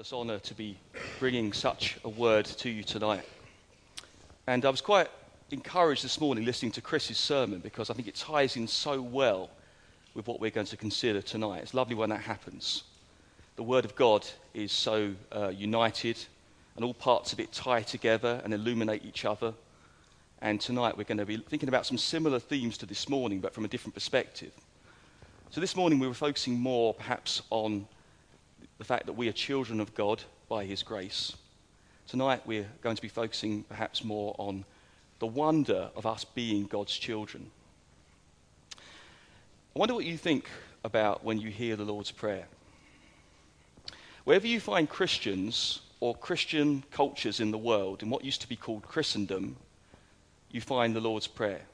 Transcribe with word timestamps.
marvellous 0.00 0.18
honour 0.18 0.38
to 0.38 0.54
be 0.54 0.78
bringing 1.18 1.52
such 1.52 1.98
a 2.04 2.08
word 2.08 2.46
to 2.46 2.70
you 2.70 2.82
tonight. 2.82 3.22
And 4.46 4.64
I 4.64 4.70
was 4.70 4.80
quite 4.80 5.08
encouraged 5.50 6.02
this 6.02 6.18
morning 6.18 6.46
listening 6.46 6.72
to 6.72 6.80
Chris's 6.80 7.18
sermon 7.18 7.58
because 7.58 7.90
I 7.90 7.92
think 7.92 8.08
it 8.08 8.14
ties 8.14 8.56
in 8.56 8.66
so 8.66 9.02
well 9.02 9.50
with 10.14 10.26
what 10.26 10.40
we're 10.40 10.52
going 10.52 10.68
to 10.68 10.76
consider 10.78 11.20
tonight. 11.20 11.60
It's 11.64 11.74
lovely 11.74 11.94
when 11.94 12.08
that 12.08 12.22
happens. 12.22 12.84
The 13.56 13.62
Word 13.62 13.84
of 13.84 13.94
God 13.94 14.26
is 14.54 14.72
so 14.72 15.12
uh, 15.32 15.48
united, 15.48 16.16
and 16.76 16.84
all 16.84 16.94
parts 16.94 17.34
of 17.34 17.38
it 17.38 17.52
tie 17.52 17.82
together 17.82 18.40
and 18.42 18.54
illuminate 18.54 19.04
each 19.04 19.26
other. 19.26 19.52
And 20.40 20.58
tonight 20.62 20.96
we're 20.96 21.04
going 21.04 21.18
to 21.18 21.26
be 21.26 21.36
thinking 21.36 21.68
about 21.68 21.84
some 21.84 21.98
similar 21.98 22.38
themes 22.38 22.78
to 22.78 22.86
this 22.86 23.06
morning, 23.06 23.40
but 23.40 23.52
from 23.52 23.66
a 23.66 23.68
different 23.68 23.92
perspective. 23.92 24.52
So 25.50 25.60
this 25.60 25.76
morning 25.76 25.98
we 25.98 26.08
were 26.08 26.14
focusing 26.14 26.58
more 26.58 26.94
perhaps 26.94 27.42
on 27.50 27.86
the 28.80 28.84
fact 28.84 29.04
that 29.04 29.12
we 29.12 29.28
are 29.28 29.32
children 29.32 29.78
of 29.78 29.94
God 29.94 30.22
by 30.48 30.64
His 30.64 30.82
grace. 30.82 31.36
Tonight, 32.08 32.40
we're 32.46 32.66
going 32.80 32.96
to 32.96 33.02
be 33.02 33.08
focusing 33.08 33.62
perhaps 33.64 34.02
more 34.02 34.34
on 34.38 34.64
the 35.18 35.26
wonder 35.26 35.90
of 35.94 36.06
us 36.06 36.24
being 36.24 36.64
God's 36.64 36.96
children. 36.96 37.50
I 38.78 39.78
wonder 39.78 39.94
what 39.94 40.06
you 40.06 40.16
think 40.16 40.48
about 40.82 41.22
when 41.22 41.38
you 41.38 41.50
hear 41.50 41.76
the 41.76 41.84
Lord's 41.84 42.10
Prayer. 42.10 42.46
Wherever 44.24 44.46
you 44.46 44.60
find 44.60 44.88
Christians 44.88 45.82
or 46.00 46.14
Christian 46.14 46.82
cultures 46.90 47.38
in 47.38 47.50
the 47.50 47.58
world, 47.58 48.02
in 48.02 48.08
what 48.08 48.24
used 48.24 48.40
to 48.40 48.48
be 48.48 48.56
called 48.56 48.84
Christendom, 48.84 49.56
you 50.50 50.62
find 50.62 50.96
the 50.96 51.00
Lord's 51.00 51.26
Prayer. 51.26 51.66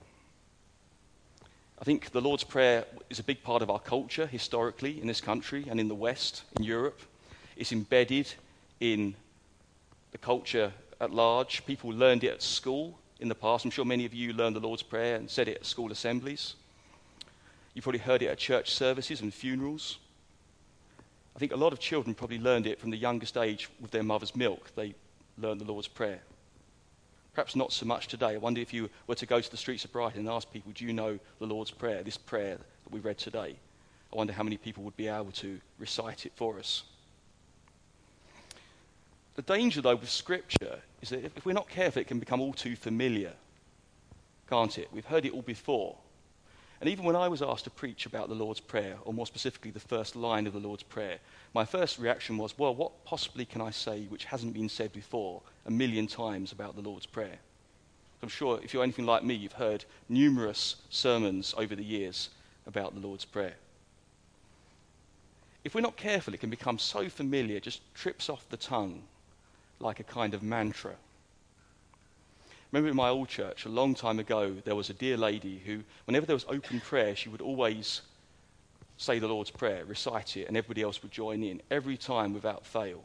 I 1.78 1.84
think 1.84 2.10
the 2.10 2.22
Lord's 2.22 2.44
Prayer 2.44 2.86
is 3.10 3.18
a 3.18 3.22
big 3.22 3.42
part 3.42 3.60
of 3.60 3.70
our 3.70 3.78
culture 3.78 4.26
historically 4.26 5.00
in 5.00 5.06
this 5.06 5.20
country 5.20 5.66
and 5.68 5.78
in 5.78 5.88
the 5.88 5.94
West, 5.94 6.44
in 6.56 6.62
Europe. 6.62 7.00
It's 7.56 7.72
embedded 7.72 8.32
in 8.80 9.14
the 10.12 10.18
culture 10.18 10.72
at 11.00 11.10
large. 11.10 11.66
People 11.66 11.90
learned 11.90 12.24
it 12.24 12.28
at 12.28 12.42
school 12.42 12.98
in 13.20 13.28
the 13.28 13.34
past. 13.34 13.64
I'm 13.64 13.70
sure 13.70 13.84
many 13.84 14.06
of 14.06 14.14
you 14.14 14.32
learned 14.32 14.56
the 14.56 14.60
Lord's 14.60 14.82
Prayer 14.82 15.16
and 15.16 15.28
said 15.28 15.48
it 15.48 15.58
at 15.58 15.66
school 15.66 15.92
assemblies. 15.92 16.54
You've 17.74 17.82
probably 17.82 18.00
heard 18.00 18.22
it 18.22 18.28
at 18.28 18.38
church 18.38 18.70
services 18.70 19.20
and 19.20 19.32
funerals. 19.32 19.98
I 21.34 21.38
think 21.38 21.52
a 21.52 21.56
lot 21.56 21.74
of 21.74 21.78
children 21.78 22.14
probably 22.14 22.38
learned 22.38 22.66
it 22.66 22.80
from 22.80 22.90
the 22.90 22.96
youngest 22.96 23.36
age 23.36 23.68
with 23.80 23.90
their 23.90 24.02
mother's 24.02 24.34
milk. 24.34 24.70
They 24.74 24.94
learned 25.36 25.60
the 25.60 25.70
Lord's 25.70 25.88
Prayer. 25.88 26.20
Perhaps 27.36 27.54
not 27.54 27.70
so 27.70 27.84
much 27.84 28.08
today. 28.08 28.28
I 28.28 28.38
wonder 28.38 28.62
if 28.62 28.72
you 28.72 28.88
were 29.06 29.14
to 29.14 29.26
go 29.26 29.42
to 29.42 29.50
the 29.50 29.58
streets 29.58 29.84
of 29.84 29.92
Brighton 29.92 30.20
and 30.20 30.28
ask 30.30 30.50
people, 30.50 30.72
do 30.74 30.86
you 30.86 30.94
know 30.94 31.18
the 31.38 31.44
Lord's 31.44 31.70
Prayer, 31.70 32.02
this 32.02 32.16
prayer 32.16 32.56
that 32.56 32.90
we 32.90 32.98
read 32.98 33.18
today? 33.18 33.56
I 34.10 34.16
wonder 34.16 34.32
how 34.32 34.42
many 34.42 34.56
people 34.56 34.82
would 34.84 34.96
be 34.96 35.06
able 35.06 35.32
to 35.32 35.60
recite 35.78 36.24
it 36.24 36.32
for 36.34 36.58
us. 36.58 36.84
The 39.34 39.42
danger, 39.42 39.82
though, 39.82 39.96
with 39.96 40.08
Scripture 40.08 40.78
is 41.02 41.10
that 41.10 41.24
if 41.24 41.44
we're 41.44 41.52
not 41.52 41.68
careful, 41.68 42.00
it 42.00 42.08
can 42.08 42.18
become 42.18 42.40
all 42.40 42.54
too 42.54 42.74
familiar, 42.74 43.34
can't 44.48 44.78
it? 44.78 44.88
We've 44.90 45.04
heard 45.04 45.26
it 45.26 45.34
all 45.34 45.42
before. 45.42 45.98
And 46.80 46.88
even 46.88 47.04
when 47.04 47.16
I 47.16 47.28
was 47.28 47.42
asked 47.42 47.64
to 47.64 47.70
preach 47.70 48.06
about 48.06 48.30
the 48.30 48.34
Lord's 48.34 48.60
Prayer, 48.60 48.96
or 49.04 49.12
more 49.12 49.26
specifically 49.26 49.72
the 49.72 49.78
first 49.78 50.16
line 50.16 50.46
of 50.46 50.54
the 50.54 50.58
Lord's 50.58 50.84
Prayer, 50.84 51.18
my 51.52 51.66
first 51.66 51.98
reaction 51.98 52.38
was, 52.38 52.56
well, 52.56 52.74
what 52.74 53.04
possibly 53.04 53.44
can 53.44 53.60
I 53.60 53.72
say 53.72 54.04
which 54.04 54.24
hasn't 54.24 54.54
been 54.54 54.70
said 54.70 54.90
before 54.94 55.42
a 55.66 55.70
million 55.70 56.06
times 56.06 56.52
about 56.52 56.76
the 56.76 56.82
Lord's 56.82 57.06
Prayer. 57.06 57.38
I'm 58.22 58.28
sure 58.28 58.58
if 58.62 58.72
you're 58.72 58.82
anything 58.82 59.06
like 59.06 59.24
me, 59.24 59.34
you've 59.34 59.52
heard 59.52 59.84
numerous 60.08 60.76
sermons 60.90 61.54
over 61.56 61.76
the 61.76 61.84
years 61.84 62.30
about 62.66 62.94
the 62.94 63.06
Lord's 63.06 63.24
Prayer. 63.24 63.54
If 65.64 65.74
we're 65.74 65.80
not 65.80 65.96
careful, 65.96 66.32
it 66.32 66.40
can 66.40 66.50
become 66.50 66.78
so 66.78 67.08
familiar, 67.08 67.60
just 67.60 67.82
trips 67.94 68.28
off 68.28 68.48
the 68.48 68.56
tongue 68.56 69.02
like 69.80 70.00
a 70.00 70.04
kind 70.04 70.32
of 70.32 70.42
mantra. 70.42 70.94
Remember 72.72 72.88
in 72.88 72.96
my 72.96 73.08
old 73.08 73.28
church, 73.28 73.64
a 73.64 73.68
long 73.68 73.94
time 73.94 74.18
ago, 74.18 74.56
there 74.64 74.74
was 74.74 74.90
a 74.90 74.94
dear 74.94 75.16
lady 75.16 75.60
who, 75.64 75.82
whenever 76.04 76.26
there 76.26 76.36
was 76.36 76.46
open 76.48 76.80
prayer, 76.80 77.14
she 77.14 77.28
would 77.28 77.40
always 77.40 78.02
say 78.96 79.18
the 79.18 79.28
Lord's 79.28 79.50
Prayer, 79.50 79.84
recite 79.84 80.36
it, 80.36 80.48
and 80.48 80.56
everybody 80.56 80.82
else 80.82 81.02
would 81.02 81.12
join 81.12 81.42
in, 81.42 81.60
every 81.70 81.96
time 81.96 82.32
without 82.32 82.64
fail. 82.64 83.02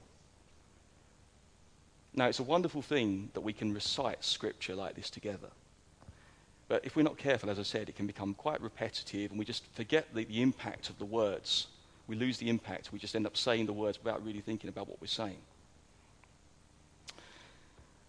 Now, 2.13 2.27
it's 2.27 2.39
a 2.39 2.43
wonderful 2.43 2.81
thing 2.81 3.29
that 3.33 3.41
we 3.41 3.53
can 3.53 3.73
recite 3.73 4.23
scripture 4.23 4.75
like 4.75 4.95
this 4.95 5.09
together. 5.09 5.47
But 6.67 6.85
if 6.85 6.95
we're 6.95 7.03
not 7.03 7.17
careful, 7.17 7.49
as 7.49 7.59
I 7.59 7.63
said, 7.63 7.89
it 7.89 7.95
can 7.95 8.07
become 8.07 8.33
quite 8.33 8.61
repetitive 8.61 9.31
and 9.31 9.39
we 9.39 9.45
just 9.45 9.65
forget 9.73 10.13
the, 10.13 10.25
the 10.25 10.41
impact 10.41 10.89
of 10.89 10.97
the 10.99 11.05
words. 11.05 11.67
We 12.07 12.15
lose 12.15 12.37
the 12.37 12.49
impact. 12.49 12.91
We 12.91 12.99
just 12.99 13.15
end 13.15 13.25
up 13.25 13.37
saying 13.37 13.65
the 13.65 13.73
words 13.73 13.97
without 14.01 14.25
really 14.25 14.41
thinking 14.41 14.69
about 14.69 14.87
what 14.87 14.99
we're 14.99 15.07
saying. 15.07 15.37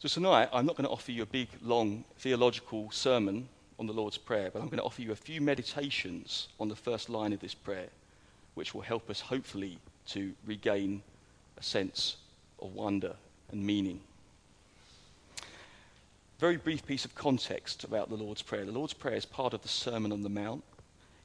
So 0.00 0.08
tonight, 0.08 0.48
I'm 0.52 0.66
not 0.66 0.76
going 0.76 0.86
to 0.86 0.90
offer 0.90 1.12
you 1.12 1.22
a 1.22 1.26
big, 1.26 1.48
long 1.60 2.04
theological 2.18 2.90
sermon 2.90 3.48
on 3.78 3.86
the 3.86 3.92
Lord's 3.92 4.18
Prayer, 4.18 4.50
but 4.52 4.60
I'm 4.60 4.66
going 4.66 4.78
to 4.78 4.84
offer 4.84 5.02
you 5.02 5.12
a 5.12 5.16
few 5.16 5.40
meditations 5.40 6.48
on 6.58 6.68
the 6.68 6.74
first 6.74 7.08
line 7.08 7.32
of 7.32 7.38
this 7.38 7.54
prayer, 7.54 7.88
which 8.54 8.74
will 8.74 8.80
help 8.80 9.10
us, 9.10 9.20
hopefully, 9.20 9.78
to 10.08 10.32
regain 10.44 11.02
a 11.56 11.62
sense 11.62 12.16
of 12.60 12.74
wonder 12.74 13.14
and 13.52 13.64
meaning. 13.64 14.00
Very 16.38 16.56
brief 16.56 16.84
piece 16.84 17.04
of 17.04 17.14
context 17.14 17.84
about 17.84 18.08
the 18.08 18.16
Lord's 18.16 18.42
Prayer. 18.42 18.64
The 18.64 18.72
Lord's 18.72 18.94
Prayer 18.94 19.14
is 19.14 19.24
part 19.24 19.54
of 19.54 19.62
the 19.62 19.68
Sermon 19.68 20.10
on 20.10 20.22
the 20.22 20.28
Mount. 20.28 20.64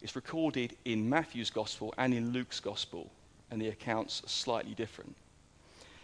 It's 0.02 0.16
recorded 0.16 0.76
in 0.86 1.10
Matthew's 1.10 1.50
Gospel 1.50 1.94
and 1.98 2.14
in 2.14 2.32
Luke's 2.32 2.60
Gospel, 2.60 3.10
and 3.50 3.60
the 3.60 3.70
accounts 3.70 4.24
are 4.24 4.30
slightly 4.30 4.76
different. 4.76 5.16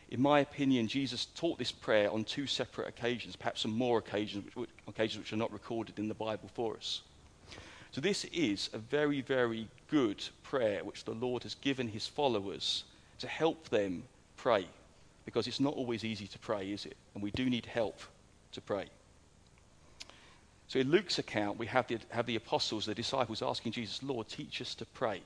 In 0.09 0.21
my 0.21 0.39
opinion, 0.39 0.87
Jesus 0.87 1.27
taught 1.35 1.59
this 1.59 1.71
prayer 1.71 2.11
on 2.11 2.23
two 2.23 2.47
separate 2.47 2.87
occasions, 2.87 3.35
perhaps 3.35 3.65
on 3.65 3.71
more 3.71 3.99
occasions 3.99 4.55
which, 4.55 4.69
occasions 4.87 5.23
which 5.23 5.33
are 5.33 5.37
not 5.37 5.53
recorded 5.53 5.99
in 5.99 6.07
the 6.07 6.13
Bible 6.15 6.49
for 6.53 6.75
us. 6.75 7.01
So, 7.91 8.01
this 8.01 8.25
is 8.25 8.71
a 8.73 8.79
very, 8.79 9.21
very 9.21 9.67
good 9.87 10.23
prayer 10.41 10.83
which 10.83 11.03
the 11.03 11.13
Lord 11.13 11.43
has 11.43 11.53
given 11.53 11.87
his 11.87 12.07
followers 12.07 12.83
to 13.19 13.27
help 13.27 13.69
them 13.69 14.03
pray 14.37 14.67
because 15.25 15.47
it's 15.47 15.59
not 15.59 15.73
always 15.73 16.03
easy 16.03 16.27
to 16.27 16.39
pray, 16.39 16.71
is 16.71 16.85
it? 16.85 16.97
And 17.13 17.23
we 17.23 17.31
do 17.31 17.49
need 17.49 17.65
help 17.65 17.99
to 18.51 18.61
pray. 18.61 18.85
So 20.67 20.79
in 20.79 20.89
Luke's 20.89 21.19
account, 21.19 21.59
we 21.59 21.67
have 21.67 21.87
the, 21.87 21.99
have 22.09 22.25
the 22.25 22.35
apostles, 22.35 22.85
the 22.85 22.95
disciples, 22.95 23.41
asking 23.41 23.73
Jesus, 23.73 24.01
Lord, 24.01 24.27
teach 24.27 24.61
us 24.61 24.75
to 24.75 24.85
pray. 24.85 25.21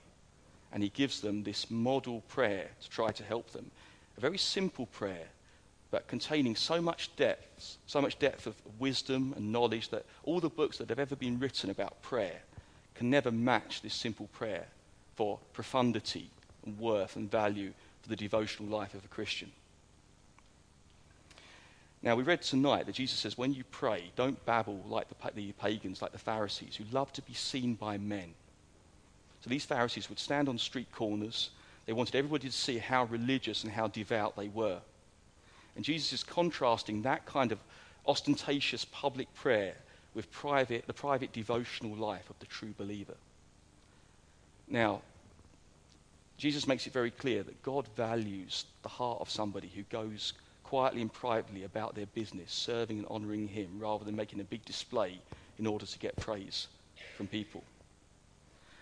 And 0.73 0.83
he 0.83 0.89
gives 0.89 1.21
them 1.21 1.43
this 1.43 1.71
model 1.71 2.21
prayer 2.27 2.67
to 2.81 2.89
try 2.89 3.11
to 3.11 3.23
help 3.23 3.51
them. 3.51 3.71
A 4.17 4.21
very 4.21 4.37
simple 4.37 4.87
prayer, 4.87 5.27
but 5.91 6.07
containing 6.07 6.55
so 6.55 6.81
much 6.81 7.15
depth, 7.15 7.77
so 7.85 8.01
much 8.01 8.19
depth 8.19 8.45
of 8.45 8.55
wisdom 8.77 9.33
and 9.37 9.51
knowledge 9.51 9.89
that 9.89 10.05
all 10.23 10.39
the 10.39 10.49
books 10.49 10.77
that 10.79 10.89
have 10.89 10.99
ever 10.99 11.15
been 11.15 11.39
written 11.39 11.69
about 11.69 12.01
prayer 12.01 12.41
can 12.95 13.09
never 13.09 13.31
match 13.31 13.81
this 13.81 13.93
simple 13.93 14.27
prayer 14.33 14.65
for 15.15 15.39
profundity 15.53 16.29
and 16.65 16.77
worth 16.77 17.15
and 17.15 17.31
value 17.31 17.71
for 18.01 18.09
the 18.09 18.15
devotional 18.15 18.69
life 18.69 18.93
of 18.93 19.05
a 19.05 19.07
Christian. 19.07 19.51
Now, 22.07 22.15
we 22.15 22.23
read 22.23 22.41
tonight 22.41 22.85
that 22.85 22.95
Jesus 22.95 23.19
says, 23.19 23.37
when 23.37 23.53
you 23.53 23.65
pray, 23.69 24.13
don't 24.15 24.45
babble 24.45 24.81
like 24.87 25.09
the, 25.09 25.31
the, 25.33 25.51
pagans, 25.51 26.01
like 26.01 26.13
the 26.13 26.17
Pharisees, 26.17 26.73
who 26.77 26.85
love 26.95 27.11
to 27.11 27.21
be 27.21 27.33
seen 27.33 27.73
by 27.73 27.97
men. 27.97 28.33
So 29.41 29.49
these 29.49 29.65
Pharisees 29.65 30.07
would 30.07 30.17
stand 30.17 30.47
on 30.47 30.57
street 30.57 30.89
corners. 30.93 31.49
They 31.85 31.91
wanted 31.91 32.15
everybody 32.15 32.47
to 32.47 32.53
see 32.53 32.77
how 32.77 33.03
religious 33.03 33.65
and 33.65 33.73
how 33.73 33.89
devout 33.89 34.37
they 34.37 34.47
were. 34.47 34.79
And 35.75 35.83
Jesus 35.83 36.13
is 36.13 36.23
contrasting 36.23 37.01
that 37.01 37.25
kind 37.25 37.51
of 37.51 37.59
ostentatious 38.07 38.85
public 38.85 39.27
prayer 39.35 39.75
with 40.13 40.31
private, 40.31 40.87
the 40.87 40.93
private 40.93 41.33
devotional 41.33 41.93
life 41.93 42.29
of 42.29 42.39
the 42.39 42.45
true 42.45 42.73
believer. 42.77 43.15
Now, 44.69 45.01
Jesus 46.37 46.67
makes 46.67 46.87
it 46.87 46.93
very 46.93 47.11
clear 47.11 47.43
that 47.43 47.61
God 47.63 47.85
values 47.97 48.63
the 48.81 48.87
heart 48.87 49.19
of 49.19 49.29
somebody 49.29 49.69
who 49.75 49.83
goes 49.83 50.31
quietly 50.67 51.01
and 51.01 51.11
privately 51.11 51.63
about 51.63 51.95
their 51.95 52.05
business, 52.07 52.51
serving 52.51 52.97
and 52.97 53.07
honoring 53.09 53.47
Him, 53.47 53.69
rather 53.79 54.03
than 54.03 54.15
making 54.15 54.41
a 54.41 54.43
big 54.43 54.65
display 54.65 55.19
in 55.57 55.65
order 55.65 55.85
to 55.85 55.99
get 55.99 56.15
praise 56.17 56.67
from 57.15 57.27
people. 57.27 57.63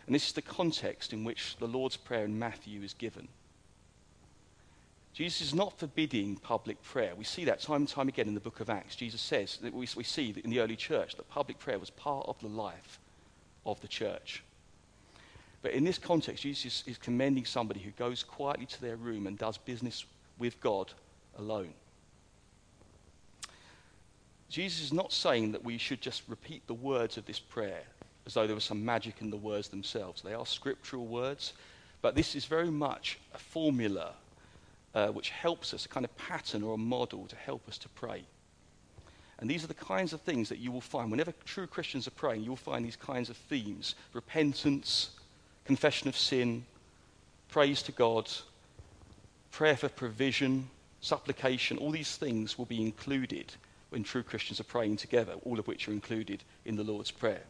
And 0.06 0.16
this 0.16 0.28
is 0.28 0.34
the 0.34 0.42
context 0.42 1.14
in 1.14 1.24
which 1.24 1.58
the 1.58 1.68
Lord's 1.68 1.98
Prayer 1.98 2.26
in 2.26 2.38
Matthew 2.38 2.82
is 2.82 2.94
given. 2.94 3.28
Jesus 5.14 5.42
is 5.42 5.54
not 5.54 5.80
forbidding 5.80 6.36
public 6.36 6.82
prayer. 6.84 7.14
We 7.16 7.24
see 7.24 7.46
that 7.46 7.62
time 7.62 7.78
and 7.78 7.88
time 7.88 8.10
again 8.10 8.28
in 8.28 8.34
the 8.34 8.40
book 8.40 8.60
of 8.60 8.70
Acts. 8.70 8.96
Jesus 8.96 9.22
says 9.22 9.58
that 9.62 9.74
we, 9.74 9.88
we 9.96 10.04
see 10.04 10.32
that 10.34 10.44
in 10.44 10.50
the 10.50 10.60
early 10.60 10.76
church 10.76 11.16
that 11.16 11.30
public 11.30 11.58
prayer 11.58 11.80
was 11.80 11.90
part 11.92 12.28
of 12.28 12.38
the 12.42 12.48
life 12.48 13.00
of 13.66 13.80
the 13.80 13.88
church. 13.88 14.44
But 15.62 15.72
in 15.72 15.84
this 15.84 15.98
context, 15.98 16.44
Jesus 16.44 16.84
is 16.86 16.98
commending 16.98 17.46
somebody 17.46 17.80
who 17.80 17.92
goes 17.92 18.24
quietly 18.24 18.66
to 18.66 18.82
their 18.82 18.98
room 18.98 19.26
and 19.26 19.38
does 19.38 19.58
business 19.58 20.06
with 20.38 20.60
God 20.60 20.92
alone. 21.38 21.74
Jesus 24.50 24.82
is 24.82 24.94
not 24.94 25.12
saying 25.12 25.52
that 25.52 25.64
we 25.64 25.78
should 25.78 26.02
just 26.02 26.24
repeat 26.28 26.66
the 26.68 26.74
words 26.74 27.18
of 27.18 27.26
this 27.26 27.40
prayer 27.40 27.84
as 28.26 28.34
though 28.34 28.48
there 28.48 28.56
was 28.56 28.64
some 28.64 28.84
magic 28.84 29.16
in 29.22 29.30
the 29.30 29.38
words 29.38 29.68
themselves. 29.70 30.22
They 30.22 30.34
are 30.34 30.46
scriptural 30.46 31.06
words, 31.06 31.54
but 32.02 32.16
this 32.16 32.36
is 32.36 32.46
very 32.46 32.72
much 32.72 33.20
a 33.34 33.38
formula, 33.38 34.14
uh, 34.94 35.08
which 35.08 35.30
helps 35.30 35.74
us, 35.74 35.86
a 35.86 35.90
kind 35.90 36.06
of 36.06 36.18
pattern 36.18 36.64
or 36.64 36.76
a 36.76 36.78
model 36.78 37.28
to 37.28 37.36
help 37.36 37.68
us 37.68 37.78
to 37.80 37.90
pray. 37.90 38.24
And 39.40 39.50
these 39.50 39.64
are 39.64 39.68
the 39.68 39.74
kinds 39.74 40.14
of 40.14 40.22
things 40.22 40.50
that 40.50 40.60
you 40.60 40.72
will 40.72 40.82
find. 40.82 41.12
Whenever 41.12 41.34
true 41.44 41.68
Christians 41.68 42.08
are 42.08 42.12
praying, 42.12 42.44
you'll 42.44 42.56
find 42.56 42.86
these 42.86 42.96
kinds 42.96 43.30
of 43.30 43.38
themes 43.38 43.96
repentance, 44.14 45.12
confession 45.66 46.08
of 46.08 46.18
sin, 46.18 46.66
praise 47.50 47.82
to 47.84 47.92
God, 47.92 48.30
prayer 49.52 49.76
for 49.76 49.90
provision, 49.90 50.70
supplication. 51.06 51.78
All 51.78 51.92
these 51.92 52.18
things 52.18 52.58
will 52.58 52.66
be 52.66 52.82
included 52.82 53.54
when 53.90 54.04
true 54.04 54.24
Christians 54.24 54.60
are 54.60 54.66
praying 54.66 54.98
together, 54.98 55.34
all 55.44 55.60
of 55.60 55.68
which 55.68 55.88
are 55.88 55.92
included 55.92 56.44
in 56.66 56.76
the 56.76 56.84
Lord's 56.84 57.12
Prayer. 57.12 57.44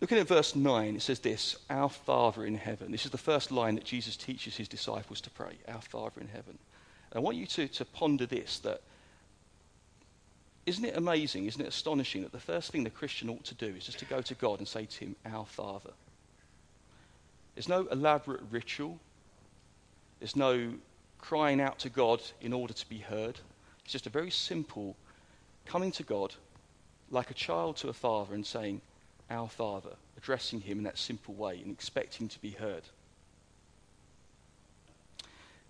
Looking 0.00 0.18
at 0.18 0.28
verse 0.28 0.54
9, 0.54 0.96
it 0.96 1.02
says 1.02 1.18
this 1.18 1.56
Our 1.70 1.88
Father 1.88 2.44
in 2.44 2.56
heaven. 2.56 2.92
This 2.92 3.04
is 3.04 3.10
the 3.10 3.18
first 3.18 3.50
line 3.50 3.74
that 3.74 3.84
Jesus 3.84 4.16
teaches 4.16 4.56
his 4.56 4.68
disciples 4.68 5.20
to 5.22 5.30
pray 5.30 5.56
Our 5.68 5.80
Father 5.80 6.20
in 6.20 6.28
heaven. 6.28 6.58
And 7.10 7.16
I 7.16 7.20
want 7.20 7.36
you 7.36 7.46
to, 7.46 7.68
to 7.68 7.84
ponder 7.84 8.26
this 8.26 8.58
that 8.60 8.82
isn't 10.66 10.84
it 10.84 10.96
amazing, 10.96 11.46
isn't 11.46 11.60
it 11.60 11.68
astonishing 11.68 12.22
that 12.22 12.32
the 12.32 12.40
first 12.40 12.70
thing 12.72 12.84
the 12.84 12.90
Christian 12.90 13.28
ought 13.28 13.44
to 13.44 13.54
do 13.54 13.66
is 13.66 13.84
just 13.84 13.98
to 13.98 14.04
go 14.06 14.22
to 14.22 14.34
God 14.34 14.58
and 14.58 14.68
say 14.68 14.86
to 14.86 14.98
him, 15.00 15.16
Our 15.26 15.44
Father. 15.44 15.92
There's 17.54 17.68
no 17.68 17.86
elaborate 17.86 18.40
ritual, 18.50 18.98
there's 20.24 20.36
no 20.36 20.72
crying 21.18 21.60
out 21.60 21.78
to 21.80 21.90
God 21.90 22.22
in 22.40 22.54
order 22.54 22.72
to 22.72 22.88
be 22.88 22.96
heard. 22.96 23.38
It's 23.84 23.92
just 23.92 24.06
a 24.06 24.10
very 24.10 24.30
simple 24.30 24.96
coming 25.66 25.92
to 25.92 26.02
God 26.02 26.34
like 27.10 27.30
a 27.30 27.34
child 27.34 27.76
to 27.76 27.90
a 27.90 27.92
father 27.92 28.34
and 28.34 28.46
saying, 28.46 28.80
Our 29.28 29.50
Father, 29.50 29.90
addressing 30.16 30.62
him 30.62 30.78
in 30.78 30.84
that 30.84 30.96
simple 30.96 31.34
way 31.34 31.60
and 31.62 31.70
expecting 31.70 32.30
to 32.30 32.38
be 32.38 32.52
heard. 32.52 32.84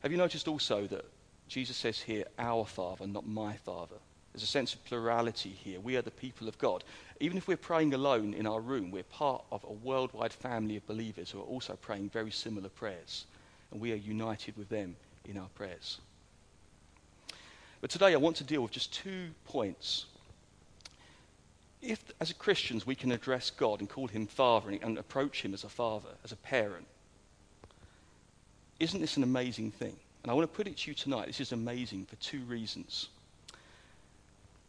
Have 0.02 0.12
you 0.12 0.18
noticed 0.18 0.46
also 0.46 0.86
that 0.86 1.04
Jesus 1.48 1.76
says 1.76 1.98
here, 1.98 2.22
Our 2.38 2.64
Father, 2.64 3.08
not 3.08 3.26
my 3.26 3.54
Father? 3.54 3.96
There's 4.32 4.44
a 4.44 4.46
sense 4.46 4.72
of 4.72 4.84
plurality 4.84 5.50
here. 5.50 5.80
We 5.80 5.96
are 5.96 6.02
the 6.02 6.12
people 6.12 6.46
of 6.46 6.58
God. 6.58 6.84
Even 7.18 7.38
if 7.38 7.48
we're 7.48 7.56
praying 7.56 7.92
alone 7.92 8.32
in 8.34 8.46
our 8.46 8.60
room, 8.60 8.92
we're 8.92 9.02
part 9.02 9.42
of 9.50 9.64
a 9.64 9.72
worldwide 9.72 10.32
family 10.32 10.76
of 10.76 10.86
believers 10.86 11.32
who 11.32 11.40
are 11.40 11.42
also 11.44 11.74
praying 11.74 12.10
very 12.10 12.30
similar 12.30 12.68
prayers. 12.68 13.26
And 13.74 13.82
we 13.82 13.92
are 13.92 13.96
united 13.96 14.56
with 14.56 14.68
them 14.68 14.94
in 15.24 15.36
our 15.36 15.48
prayers. 15.56 15.98
But 17.80 17.90
today 17.90 18.14
I 18.14 18.16
want 18.16 18.36
to 18.36 18.44
deal 18.44 18.62
with 18.62 18.70
just 18.70 18.94
two 18.94 19.30
points. 19.46 20.06
If, 21.82 22.00
as 22.20 22.32
Christians, 22.32 22.86
we 22.86 22.94
can 22.94 23.10
address 23.10 23.50
God 23.50 23.80
and 23.80 23.90
call 23.90 24.06
him 24.06 24.28
Father 24.28 24.70
and, 24.70 24.96
approach 24.96 25.42
him 25.42 25.52
as 25.52 25.64
a 25.64 25.68
father, 25.68 26.10
as 26.22 26.30
a 26.30 26.36
parent, 26.36 26.86
isn't 28.78 29.00
this 29.00 29.16
an 29.16 29.24
amazing 29.24 29.72
thing? 29.72 29.96
And 30.22 30.30
I 30.30 30.34
want 30.34 30.50
to 30.50 30.56
put 30.56 30.68
it 30.68 30.78
to 30.78 30.90
you 30.90 30.94
tonight. 30.94 31.26
This 31.26 31.40
is 31.40 31.50
amazing 31.50 32.06
for 32.06 32.16
two 32.16 32.42
reasons. 32.44 33.08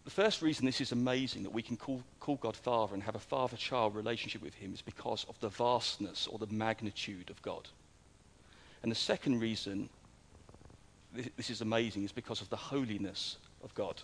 The 0.04 0.12
first 0.12 0.42
reason 0.42 0.66
this 0.66 0.82
is 0.82 0.92
amazing 0.92 1.44
that 1.44 1.54
we 1.54 1.62
can 1.62 1.78
call, 1.78 2.02
call 2.20 2.38
God 2.38 2.58
Father 2.58 2.96
and 2.96 3.04
have 3.04 3.16
a 3.16 3.20
father 3.20 3.56
child 3.56 3.96
relationship 3.96 4.42
with 4.42 4.56
Him 4.56 4.74
is 4.74 4.82
because 4.82 5.26
of 5.30 5.40
the 5.42 5.50
vastness 5.50 6.28
or 6.28 6.40
the 6.40 6.48
magnitude 6.48 7.30
of 7.30 7.40
God. 7.44 7.68
And 8.86 8.92
the 8.92 8.96
second 8.96 9.40
reason 9.40 9.90
this, 11.12 11.50
is 11.50 11.62
amazing 11.62 12.04
is 12.04 12.12
because 12.12 12.40
of 12.40 12.52
the 12.52 12.56
holiness 12.56 13.38
of 13.64 13.74
God. 13.74 14.00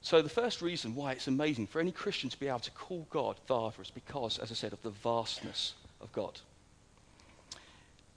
So, 0.00 0.22
the 0.22 0.30
first 0.30 0.62
reason 0.62 0.94
why 0.94 1.12
it's 1.12 1.26
amazing 1.26 1.66
for 1.66 1.78
any 1.78 1.92
Christian 1.92 2.30
to 2.30 2.40
be 2.40 2.48
able 2.48 2.60
to 2.60 2.70
call 2.70 3.06
God 3.10 3.36
Father 3.46 3.82
is 3.82 3.90
because, 3.90 4.38
as 4.38 4.50
I 4.50 4.54
said, 4.54 4.72
of 4.72 4.80
the 4.80 4.88
vastness 4.88 5.74
of 6.00 6.10
God. 6.12 6.40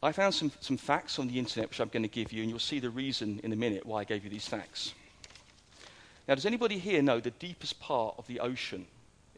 I 0.01 0.13
found 0.13 0.33
some, 0.33 0.53
some 0.61 0.77
facts 0.77 1.19
on 1.19 1.27
the 1.27 1.37
internet 1.37 1.67
which 1.67 1.81
I'm 1.81 1.89
going 1.89 2.03
to 2.03 2.07
give 2.07 2.31
you, 2.31 2.41
and 2.41 2.49
you'll 2.49 2.59
see 2.59 2.79
the 2.79 2.89
reason 2.89 3.41
in 3.43 3.51
a 3.51 3.57
minute 3.57 3.85
why 3.85 3.99
I 3.99 4.03
gave 4.05 4.23
you 4.23 4.29
these 4.29 4.47
facts. 4.47 4.93
Now, 6.25 6.35
does 6.35 6.45
anybody 6.45 6.77
here 6.77 7.01
know 7.01 7.19
the 7.19 7.31
deepest 7.31 7.81
part 7.81 8.15
of 8.17 8.27
the 8.27 8.39
ocean 8.39 8.85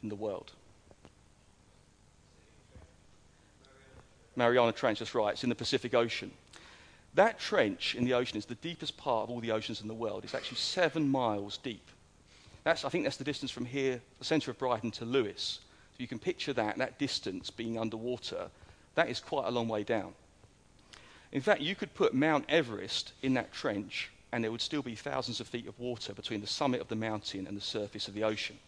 in 0.04 0.10
the 0.10 0.16
world? 0.16 0.52
Mariana 4.38 4.72
Trench, 4.72 5.00
that's 5.00 5.16
right. 5.16 5.34
It's 5.34 5.44
in 5.44 5.50
the 5.50 5.56
Pacific 5.56 5.94
Ocean. 5.94 6.31
That 7.16 7.39
trench 7.39 7.95
in 7.95 8.06
the 8.06 8.13
ocean 8.13 8.38
is 8.38 8.45
the 8.45 8.56
deepest 8.56 8.95
part 8.95 9.24
of 9.24 9.31
all 9.31 9.39
the 9.39 9.51
oceans 9.51 9.81
in 9.81 9.88
the 9.88 9.94
world. 9.94 10.24
It's 10.24 10.36
actually 10.36 10.57
seven 10.57 11.10
miles 11.10 11.57
deep. 11.57 11.89
That's, 12.63 12.86
I 12.86 12.89
think 12.89 13.06
that's 13.06 13.18
the 13.18 13.24
distance 13.24 13.50
from 13.50 13.66
here, 13.66 14.00
the 14.19 14.25
centre 14.25 14.51
of 14.51 14.60
Brighton, 14.60 14.92
to 14.92 15.06
Lewes. 15.06 15.60
So 15.94 15.95
you 15.98 16.07
can 16.07 16.19
picture 16.19 16.54
that, 16.54 16.78
that 16.78 17.00
distance 17.00 17.50
being 17.50 17.80
underwater. 17.80 18.50
That 18.94 19.10
is 19.10 19.19
quite 19.19 19.48
a 19.48 19.51
long 19.51 19.68
way 19.68 19.84
down. 19.84 20.13
In 21.31 21.42
fact, 21.42 21.62
you 21.62 21.75
could 21.75 21.94
put 21.95 22.13
Mount 22.13 22.45
Everest 22.48 23.13
in 23.24 23.33
that 23.33 23.51
trench 23.51 24.12
and 24.31 24.44
there 24.44 24.51
would 24.51 24.62
still 24.62 24.81
be 24.83 24.95
thousands 24.95 25.40
of 25.40 25.48
feet 25.48 25.68
of 25.68 25.80
water 25.80 26.13
between 26.13 26.42
the 26.42 26.48
summit 26.48 26.81
of 26.81 26.88
the 26.88 26.95
mountain 26.95 27.48
and 27.48 27.57
the 27.57 27.62
surface 27.62 28.07
of 28.07 28.13
the 28.13 28.24
ocean. 28.24 28.60